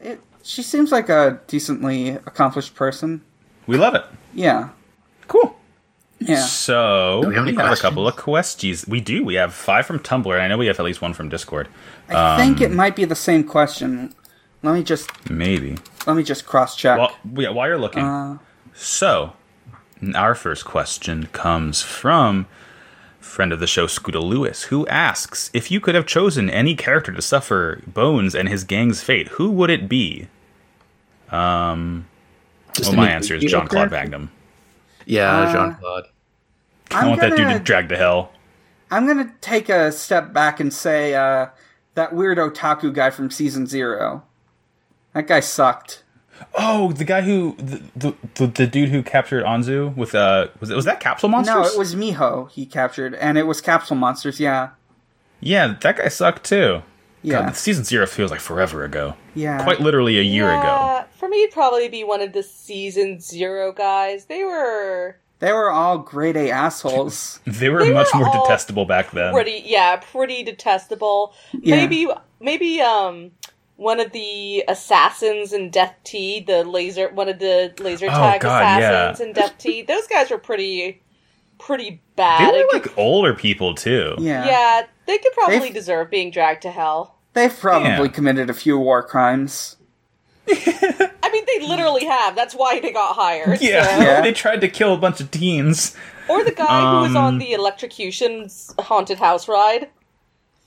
[0.00, 3.22] it, she seems like a decently accomplished person.
[3.66, 4.04] We love it.
[4.34, 4.70] Yeah,
[5.26, 5.56] Cool.
[6.20, 6.40] yeah.
[6.40, 8.86] So Do we have any a couple of questions.
[8.86, 9.24] We do.
[9.24, 11.68] We have five from Tumblr, and I know we have at least one from Discord.
[12.08, 14.14] I think it might be the same question.
[14.62, 15.76] Let me just Maybe.
[16.06, 16.98] let me just cross check.
[16.98, 18.38] Well, yeah, while you're looking, Uh,
[18.80, 19.32] so
[20.14, 22.46] our first question comes from
[23.18, 27.12] friend of the show Scooter Lewis, who asks if you could have chosen any character
[27.12, 30.28] to suffer Bones and his gang's fate, who would it be?
[31.30, 32.06] Um,
[32.72, 33.96] Just well, my answer is John Claude character?
[33.96, 34.30] Magnum.
[35.04, 36.04] Yeah, Uh, Jean Claude.
[36.90, 38.32] I I'm want that dude gonna- to drag to hell.
[38.90, 41.48] I'm gonna take a step back and say uh,
[41.94, 44.22] that weird otaku guy from season zero.
[45.12, 46.02] That guy sucked.
[46.56, 50.70] Oh, the guy who the the, the, the dude who captured Anzu with uh was
[50.70, 51.54] it was that Capsule Monsters?
[51.54, 54.38] No, it was Miho he captured, and it was Capsule Monsters.
[54.40, 54.70] Yeah,
[55.40, 56.82] Yeah, that guy sucked too.
[57.22, 59.14] yeah, God, season zero feels like forever ago.
[59.34, 59.62] yeah.
[59.62, 61.04] Quite literally a year ago.
[61.16, 64.26] For me, it'd probably be one of the season zero guys.
[64.26, 67.40] They were They were all grade A assholes.
[67.46, 69.32] They were They much were more detestable back then.
[69.32, 71.34] pretty, yeah, pretty detestable.
[71.52, 71.76] Yeah.
[71.76, 72.08] Maybe,
[72.40, 73.32] maybe, um,
[73.78, 78.40] one of the assassins in Death T, the laser, one of the laser Oh, tag
[78.40, 79.82] God, assassins in Death T.
[79.82, 81.00] Those guys were pretty,
[81.58, 82.40] pretty bad.
[82.52, 82.66] They bad.
[82.66, 84.16] were like could- older people too.
[84.18, 87.14] Yeah, yeah, they could probably They've- deserve being dragged to hell.
[87.34, 88.08] they've probably Yeah.
[88.08, 89.76] committed a few war crimes.
[90.48, 92.34] I mean, they literally have.
[92.34, 93.60] That's why they got hired.
[93.60, 94.20] Yeah, so- Yeah.
[94.22, 95.94] they tried to kill a bunch of teens.
[96.28, 99.88] Or the guy who was Um, on the electrocution's haunted house ride.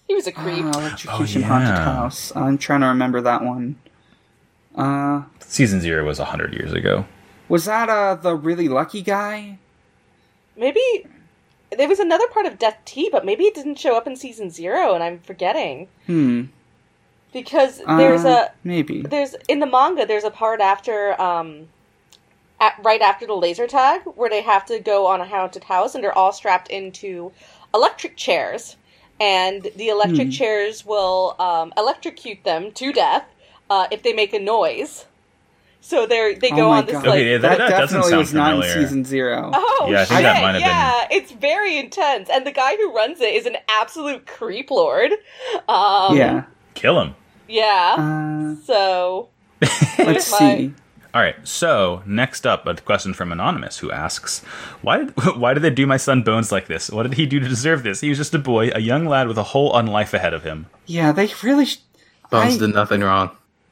[0.08, 0.66] He was a creep.
[0.66, 1.70] Uh, Electrocution Oh, Haunted.
[1.78, 2.32] House.
[2.36, 3.78] I'm trying to remember that one.
[4.76, 7.06] Uh, Season zero was hundred years ago.
[7.49, 9.58] was that uh the really lucky guy?
[10.56, 10.82] maybe
[11.78, 14.49] there was another part of Death T, but maybe it didn't show up in season
[14.49, 16.43] zero, and I'm forgetting Hmm.
[17.34, 19.02] because there's Uh, a maybe.
[19.02, 21.68] there's in the manga there's a part after um
[22.60, 25.95] at, right after the laser tag where they have to go on a haunted house
[25.95, 27.32] and they're all strapped into
[27.74, 28.76] electric chairs
[29.22, 30.32] and the electric Hmm.
[30.32, 33.24] chairs will um, electrocute them to death
[33.69, 35.05] uh, if they make a noise
[35.84, 37.05] so they're they Oh go my on this God.
[37.05, 39.49] like Okay, yeah, That, that, doesn't definitely sound was not in season zero.
[39.53, 40.24] Oh Yeah, I think shit!
[40.24, 43.45] that might have been- yeah, it's very intense, and the guy who runs it is
[43.47, 45.11] an absolute creep lord.
[45.67, 46.43] Um, yeah.
[46.76, 47.15] Kill him.
[47.47, 47.95] yeah.
[47.97, 49.30] Uh, so
[49.97, 50.74] let's my- see.
[51.14, 51.36] All right.
[51.45, 54.39] So next up, a question from anonymous who asks,
[54.82, 56.89] "Why did why did they do my son Bones like this?
[56.89, 57.99] What did he do to deserve this?
[58.01, 60.43] He was just a boy, a young lad with a whole on life ahead of
[60.43, 60.68] him.
[60.86, 61.66] Yeah, they really.
[61.66, 61.80] Sh-
[62.30, 63.28] Bones I- did nothing wrong.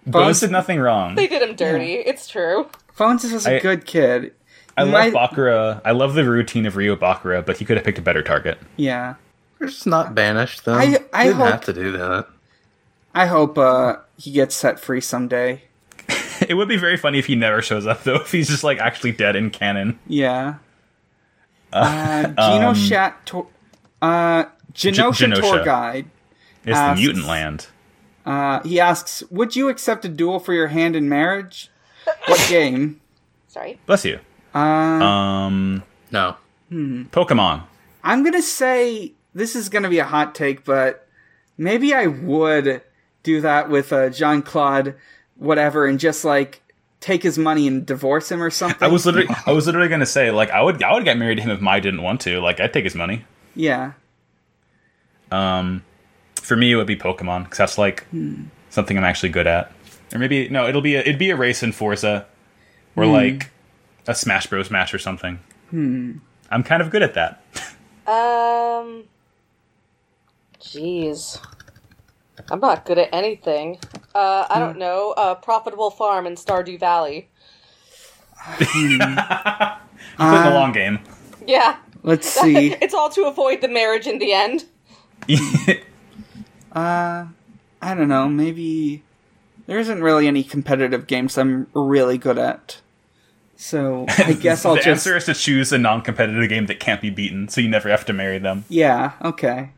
[0.05, 1.15] Bones Bones- did nothing wrong.
[1.15, 1.93] they did him dirty.
[1.93, 2.67] It's true.
[2.97, 4.33] Bones was a I- good kid.
[4.77, 5.81] I love My- Bakura.
[5.85, 8.57] I love the routine of Ryou Bakura, but he could have picked a better target.
[8.77, 9.15] Yeah.
[9.59, 10.73] They're just not banished, though.
[10.75, 12.27] I- I didn't hope- have to do that.
[13.13, 15.63] I hope uh, he gets set free someday.
[16.49, 18.15] It would be very funny if he never shows up, though.
[18.21, 19.99] If he's just like actually dead in canon.
[20.07, 20.55] Yeah.
[21.71, 23.25] Uh, Geno um, Shat.
[23.27, 23.47] To-
[24.01, 25.41] uh, Genosha Genosha.
[25.41, 26.05] Tour Guide.
[26.65, 27.67] It's Uh, the mutant land.
[28.25, 31.69] Uh, he asks, "Would you accept a duel for your hand in marriage?
[32.27, 33.01] What game?
[33.47, 33.79] Sorry.
[33.85, 34.19] Bless you.
[34.53, 36.35] Uh, Um, No.
[36.71, 37.63] Pokemon.
[38.03, 41.07] I'm gonna say this is gonna be a hot take, but
[41.57, 42.81] maybe I would
[43.23, 44.95] do that with uh, Jean Claude,
[45.39, 46.61] whatever, and just like
[46.99, 48.77] take his money and divorce him or something.
[48.81, 51.35] I was literally, I was literally gonna say, like, I would, I would get married
[51.35, 52.39] to him if Mai didn't want to.
[52.39, 53.25] Like, I'd take his money.
[53.55, 53.93] yeah.
[55.31, 55.83] Um,
[56.41, 58.05] for me, it would be Pokemon because that's like
[58.69, 59.71] something I'm actually good at.
[60.13, 62.25] Or maybe no, it'll be a, it'd be a race in Forza,
[62.95, 63.51] or like
[64.07, 64.71] a Smash Bros.
[64.71, 65.39] match or something.
[65.71, 67.41] I'm kind of good at that.
[68.09, 69.03] Um.
[70.59, 71.39] Jeez.
[72.51, 73.79] I'm not good at anything.
[74.15, 75.13] Uh, I don't know.
[75.17, 77.29] A profitable farm in Stardew Valley.
[78.75, 78.97] You
[80.25, 80.99] play the long game.
[81.45, 81.77] Yeah.
[82.03, 82.73] Let's see.
[82.81, 84.65] it's all to avoid the marriage in the end.
[86.71, 87.25] Uh,
[87.81, 88.29] I don't know.
[88.29, 89.01] Maybe
[89.65, 92.79] there isn't really any competitive games I'm really good at.
[93.55, 97.01] So I guess I'll the just answer is to choose a non-competitive game that can't
[97.01, 98.65] be beaten, so you never have to marry them.
[98.69, 99.13] yeah.
[99.23, 99.71] Okay.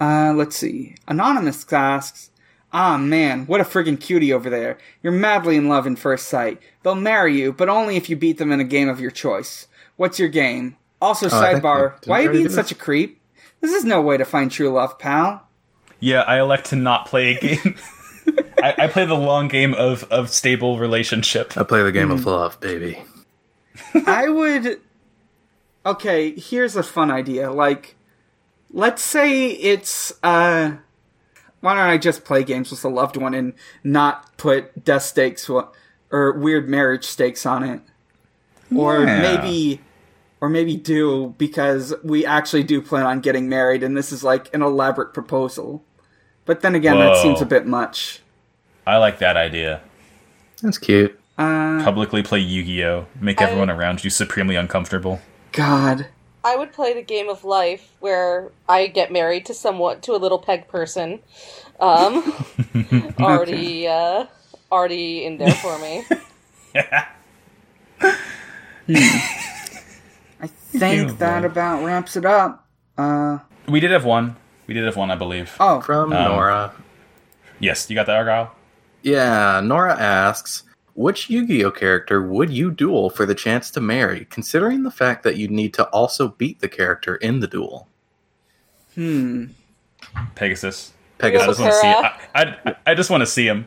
[0.00, 0.96] Uh, let's see.
[1.06, 2.30] Anonymous asks,
[2.72, 4.78] "Ah man, what a friggin' cutie over there!
[5.02, 6.60] You're madly in love in first sight.
[6.82, 9.68] They'll marry you, but only if you beat them in a game of your choice.
[9.96, 10.76] What's your game?
[11.00, 13.20] Also, Oh, I think sidebar: Why are you being such a creep?
[13.60, 15.46] This is no way to find true love, pal."
[16.00, 17.76] Yeah, I elect to not play a game.
[18.62, 21.56] I, I play the long game of of stable relationship.
[21.56, 22.14] I play the game Hmm.
[22.14, 23.02] of love, baby.
[24.06, 24.80] I would.
[25.86, 27.52] Okay, here's a fun idea.
[27.52, 27.94] Like,
[28.74, 30.72] let's say it's uh,
[31.60, 35.48] why don't I just play games with a loved one and not put death stakes
[35.48, 37.80] or weird marriage stakes on it,
[38.74, 39.80] or maybe,
[40.40, 44.52] or maybe do because we actually do plan on getting married and this is like
[44.54, 45.82] an elaborate proposal.
[46.44, 48.20] But then again, that seems a bit much.
[48.86, 49.80] I like that idea.
[50.60, 51.18] That's cute.
[51.38, 55.20] Uh, Publicly play Yu-Gi-Oh, make I- everyone around you supremely uncomfortable.
[55.52, 56.06] God.
[56.44, 60.18] I would play the game of life where I get married to somewhat to a
[60.18, 61.20] little peg person.
[61.80, 62.22] Um,
[63.18, 64.26] already, uh,
[64.70, 66.04] already in there for me.
[70.40, 71.46] I think Ew, that boy.
[71.46, 72.66] about wraps it up.
[72.98, 74.36] Uh, We did have one.
[74.66, 75.52] We did have one, I believe.
[75.60, 76.72] oh, From Um, Nora.
[77.58, 78.52] Yes, you got that, Argyle?
[79.02, 80.62] Yeah, Nora asks,
[80.94, 85.36] which Yu-Gi-Oh character would you duel for the chance to marry, considering the fact that
[85.36, 87.88] you'd need to also beat the character in the duel?
[88.94, 89.46] hmm.
[90.34, 90.92] Pegasus.
[91.18, 91.42] Pegasus.
[91.42, 91.92] I just want to see.
[91.92, 92.20] Sakura.
[92.34, 93.66] I, I, I just want to see him.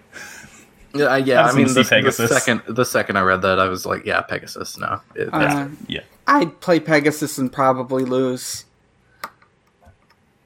[0.93, 1.43] Yeah, yeah.
[1.43, 4.05] I I, mean, the, see the second the second I read that, I was like,
[4.05, 4.77] yeah, Pegasus.
[4.77, 6.01] No, it, Uh, Yeah.
[6.27, 8.65] I'd play Pegasus and probably lose.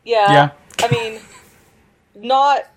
[0.04, 0.32] Yeah.
[0.32, 0.52] Yeah.
[0.80, 1.22] I mean,
[2.16, 2.71] not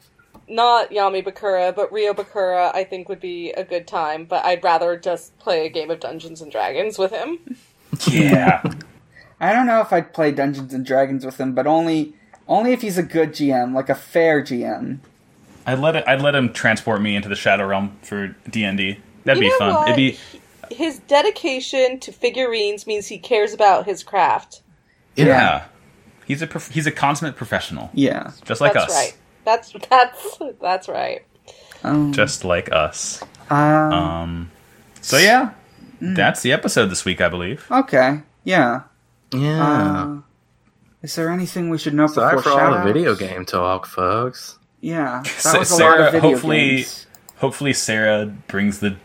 [0.49, 4.25] not Yami Bakura, but Ryou Bakura, I think would be a good time.
[4.25, 7.39] But I'd rather just play a game of Dungeons and Dragons with him.
[8.11, 8.63] Yeah.
[9.41, 12.15] I don't know if I'd play Dungeons and Dragons with him, but only
[12.49, 14.99] only if he's a good GM, like a fair GM.
[15.67, 16.05] I'd let it.
[16.07, 18.99] I'd let him transport me into the Shadow Realm for D and D.
[19.25, 19.75] That'd You be fun.
[19.75, 19.89] what?
[19.89, 20.19] It'd be.
[20.75, 24.63] His dedication to figurines means he cares about his craft.
[25.17, 25.65] Yeah.
[26.27, 28.33] He's a prof- he's a consummate professional, Yeah.
[28.45, 28.95] just like that's us.
[28.95, 29.17] right.
[29.45, 31.25] That's that's that's right.
[31.83, 33.23] Um, Just like us.
[33.51, 34.51] uh, Um.
[35.01, 35.51] So yeah,
[36.01, 37.67] that's the episode this week, I believe.
[37.71, 38.21] okay.
[38.45, 38.83] Yeah.
[39.33, 39.63] Yeah.
[39.63, 40.21] Uh,
[41.03, 42.85] is there anything we should know Sorry before for all the shoutouts?
[42.85, 44.59] video game talk, folks.
[44.81, 47.07] Yeah, that Sa- was a lot Sarah, of video hopefully- games.
[47.37, 48.97] Hopefully, Sarah brings the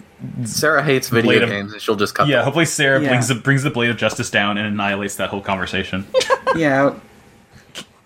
[0.46, 2.28] Sarah hates video Blade of- games, and she'll just cut.
[2.28, 2.38] yeah.
[2.38, 2.46] them.
[2.46, 3.10] Hopefully, Sarah Yeah.
[3.10, 6.06] brings the brings the blade of justice down and annihilates that whole conversation.
[6.56, 6.96] Yeah,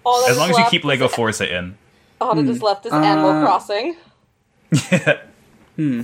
[0.05, 1.77] All as long as you keep Lego Forza in.
[2.23, 3.95] All that is left is Animal Uh, Crossing.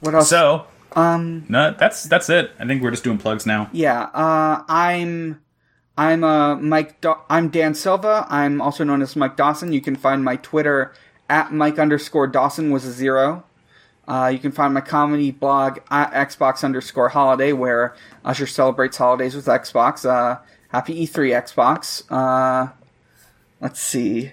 [0.00, 0.28] what else?
[0.28, 2.50] So, um, no, that's that's it.
[2.58, 3.68] I think we're just doing plugs now.
[3.72, 5.40] yeah, uh, I'm,
[5.96, 7.00] I'm uh, Mike.
[7.00, 8.26] Do- I'm Dan Silva.
[8.28, 9.72] I'm also known as Mike Dawson.
[9.72, 10.92] You can find my Twitter
[11.28, 13.44] at Mike underscore Dawson was a zero.
[14.06, 19.34] Uh, you can find my comedy blog at Xbox underscore Holiday, where Usher celebrates holidays
[19.36, 20.04] with Xbox.
[20.04, 22.02] Uh, happy E3 Xbox.
[22.10, 22.72] Uh,
[23.60, 24.32] let's see.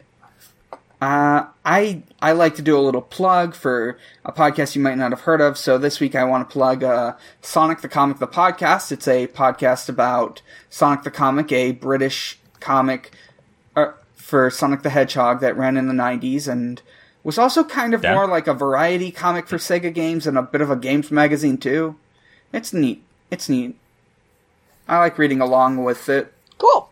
[1.02, 5.12] Uh, I I like to do a little plug for a podcast you might not
[5.12, 5.58] have heard of.
[5.58, 8.91] So this week I want to plug uh, Sonic the Comic the podcast.
[8.91, 13.12] It's a podcast about Sonic the Comic, a British comic
[13.78, 16.82] uh, for Sonic the Hedgehog that ran in the '90s and
[17.24, 18.16] was also kind of Yeah.
[18.16, 21.58] more like a variety comic for Sega games and a bit of a games magazine
[21.58, 21.95] too.
[22.52, 23.04] It's neat.
[23.32, 23.78] It's neat.
[24.88, 26.34] I like reading along with it.
[26.58, 26.89] Cool.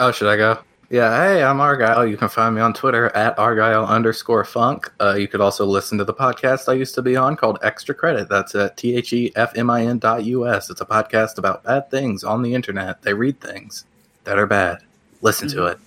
[0.00, 0.58] Oh, should I go?
[0.88, 2.06] Yeah, hey, I'm Argyle.
[2.06, 4.92] You can find me on Twitter at Argyle underscore funk.
[5.00, 7.92] Uh, you could also listen to the podcast I used to be on called Extra
[7.92, 8.28] Credit.
[8.28, 10.70] That's at T H E F M I N dot U S.
[10.70, 13.02] It's a podcast about bad things on the internet.
[13.02, 13.84] They read things
[14.24, 14.78] that are bad.
[15.22, 15.78] Listen to it.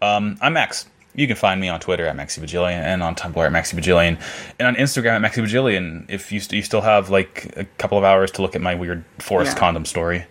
[0.00, 0.86] Um, I'm Max.
[1.14, 4.18] You can find me on Twitter at MaxiBajillion and on Tumblr at MaxiBajillion
[4.58, 6.06] and on Instagram at MaxiBajillion.
[6.08, 8.74] If you, st- you still have like a couple of hours to look at my
[8.74, 9.58] weird forest Yeah.
[9.60, 10.24] condom story.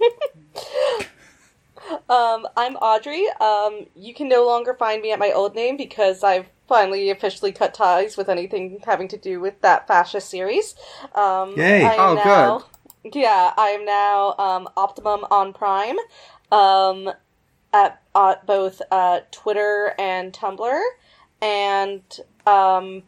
[2.08, 3.26] Um, I'm Audrey.
[3.40, 7.52] Um, you can no longer find me at my old name because I've finally officially
[7.52, 10.74] cut ties with anything having to do with that fascist series.
[11.14, 11.84] Um, Yay.
[11.84, 12.64] I am Oh, now,
[13.12, 15.96] Yeah, I am now um, Optimum on Prime
[16.50, 17.10] um,
[17.72, 20.82] at, at both uh, Twitter and Tumblr.
[21.42, 22.02] And
[22.46, 23.02] um,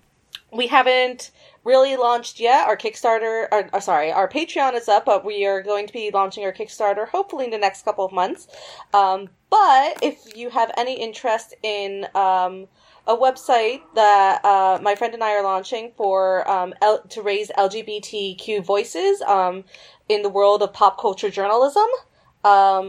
[0.53, 1.31] we haven't
[1.65, 2.67] really launched yet.
[2.67, 6.11] Our Kickstarter, or, or sorry, our Patreon is up, but we are going to be
[6.13, 8.49] launching our Kickstarter hopefully in the next couple of months.
[8.95, 12.69] Um, but if you have any interest in um,
[13.07, 17.51] a website that uh, my friend and I are launching for um, L- to raise
[17.59, 19.65] LGBTQ voices um,
[20.09, 21.87] in the world of pop culture journalism.
[22.43, 22.89] Um,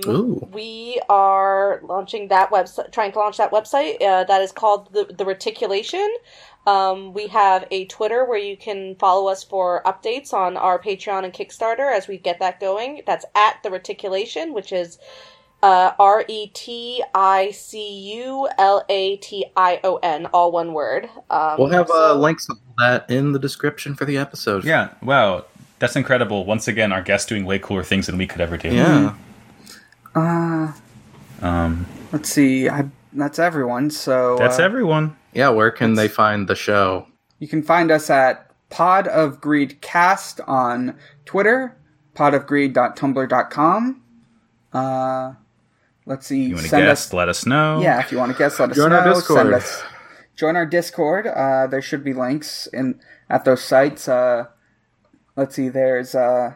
[0.52, 5.14] we are launching that website, trying to launch that website uh, that is called the,
[5.18, 6.10] the Reticulation.
[6.68, 11.24] Um, we have a Twitter where you can follow us for updates on our Patreon
[11.24, 13.02] and Kickstarter as we get that going.
[13.08, 15.00] That's at the Reticulation, which is
[15.64, 20.74] uh, R E T I C U L A T I O N, all one
[20.74, 21.10] word.
[21.30, 24.64] Um, We'll have uh, links to that in the description for the episode.
[24.64, 25.46] Yeah, wow.
[25.80, 26.46] That's incredible.
[26.46, 28.70] Once again, our guest doing way cooler things than we could ever do.
[28.70, 29.16] Yeah.
[30.14, 30.74] Uh,
[31.42, 32.70] Um, let's see.
[32.70, 33.90] I, that's everyone.
[33.90, 35.18] So that's uh, everyone.
[35.34, 37.08] Yeah, where can they find the show?
[37.40, 41.78] You can find us at Pod of Greed Cast on Twitter,
[42.14, 44.02] pod podofgreed.tumblr.com.
[44.74, 45.34] Uh,
[46.06, 46.44] let's see.
[46.44, 47.08] You want to send guess?
[47.08, 47.14] us.
[47.14, 47.82] let us know.
[47.82, 49.00] Yeah, if you want to guess, let us Join know.
[49.00, 49.40] our Discord.
[49.40, 49.84] Send us.
[50.36, 51.28] Join our Discord.
[51.28, 54.08] Uh, there should be links in at those sites.
[54.08, 54.46] Uh,
[55.36, 55.70] let's see.
[55.70, 56.54] There's uh,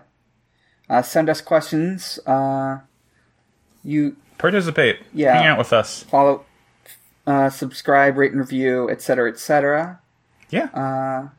[0.90, 2.20] uh, send us questions.
[2.26, 2.80] Uh,
[3.84, 5.00] you Participate.
[5.14, 5.36] Yeah.
[5.38, 6.04] Hang out with us.
[6.04, 6.46] follow,
[7.28, 10.00] uh, subscribe, rate and review, etc., etc.
[10.50, 10.66] Yeah.
[10.74, 11.30] Uh,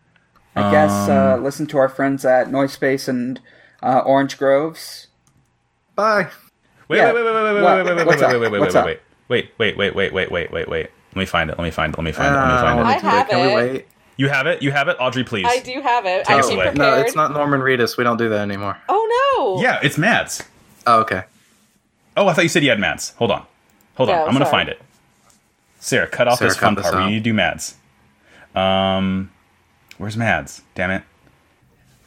[0.59, 3.41] I guess uh, listen to our friends at Noise Space and
[3.83, 5.09] uh, Orange Groves.
[5.95, 6.29] Bye.
[6.89, 7.13] Wait, yeah.
[7.13, 7.77] wait, wait, wait, wait, wait, What?
[7.77, 8.41] wait, wait, wait, What's wait, up?
[8.41, 8.87] wait, wait, What's wait, up?
[8.87, 10.91] wait, wait, wait, wait, wait, wait, wait, wait, wait.
[11.15, 11.59] Let me find it.
[11.59, 11.99] Let me find it.
[11.99, 12.39] Let me find it.
[12.39, 12.83] Let me Uh, find it.
[12.83, 13.19] Let me I find it.
[13.19, 13.73] have Can we it.
[13.73, 13.87] wait?
[14.19, 14.63] You have it.
[14.63, 14.97] You have it.
[14.99, 15.47] Audrey, please.
[15.49, 16.25] I do have it.
[16.27, 16.69] Take I us came away.
[16.71, 16.79] prepared.
[16.99, 17.97] No, it's not Norman Reedus.
[17.99, 18.79] We don't do that anymore.
[18.89, 19.63] Oh no!
[19.63, 20.43] Yeah, it's Mads.
[20.87, 21.25] Oh, okay.
[22.17, 23.11] Oh, I thought you said you had Mads.
[23.19, 23.45] Hold on.
[23.97, 24.17] Hold on.
[24.17, 24.51] No, I'm gonna sorry.
[24.51, 24.81] find it.
[25.87, 27.05] Sarah, cut off Sarah, this fun cut this part.
[27.05, 27.77] We need to do Mads.
[28.57, 29.31] Um,
[29.99, 30.63] where's Mads?
[30.75, 31.03] Damn it.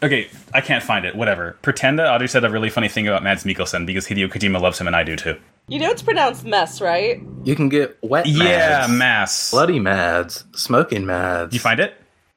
[0.04, 1.16] Okay, I can't find it.
[1.16, 1.58] Whatever.
[1.62, 4.80] Pretend that Audrey said a really funny thing about Mads Mikkelsen because Hideo Kojima loves
[4.82, 5.38] him and I do too.
[5.70, 7.22] You know it's pronounced mess, right?
[7.46, 9.52] You can get wet Yeah, mads, Mass.
[9.52, 11.54] bloody mads, smoking mads.
[11.54, 11.94] You find it?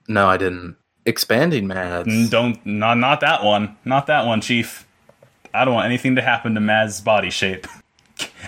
[0.06, 0.76] No, I didn't.
[1.06, 2.08] Expanding mads.
[2.08, 3.76] Mm, Don't not not that one.
[3.84, 4.86] Not that one, Chief.
[5.52, 7.66] I don't want anything to happen to Mads' body shape.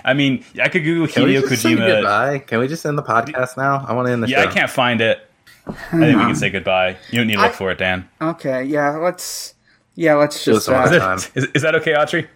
[0.03, 1.87] I mean, I could Google Can we Hideo just say Kojima.
[1.87, 2.39] goodbye?
[2.39, 3.85] Can we just end the podcast now?
[3.87, 4.49] I want to end the Yeah, show.
[4.49, 5.19] I can't find it.
[5.67, 6.97] I think we can say goodbye.
[7.11, 8.07] You don't need to look I- for it, Dan.
[8.21, 9.53] Okay, yeah, let's.
[9.95, 10.67] Yeah, let's just.
[10.67, 11.17] Uh, Is, time.
[11.17, 12.27] it, is, is that okay, Audrey?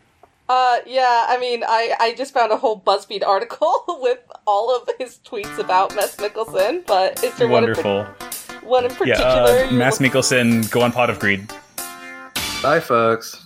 [0.48, 1.26] Uh, yeah.
[1.28, 5.60] I mean, I I just found a whole BuzzFeed article with all of his tweets
[5.60, 6.86] about Mess Mikkelsen.
[6.88, 8.06] But is there Wonderful.
[8.06, 8.06] one
[8.62, 9.66] in, one in Yeah, particular?
[9.66, 11.52] uh, you Mass look- Mikkelsen, go on Pot of Greed.
[12.64, 13.46] Bye, folks.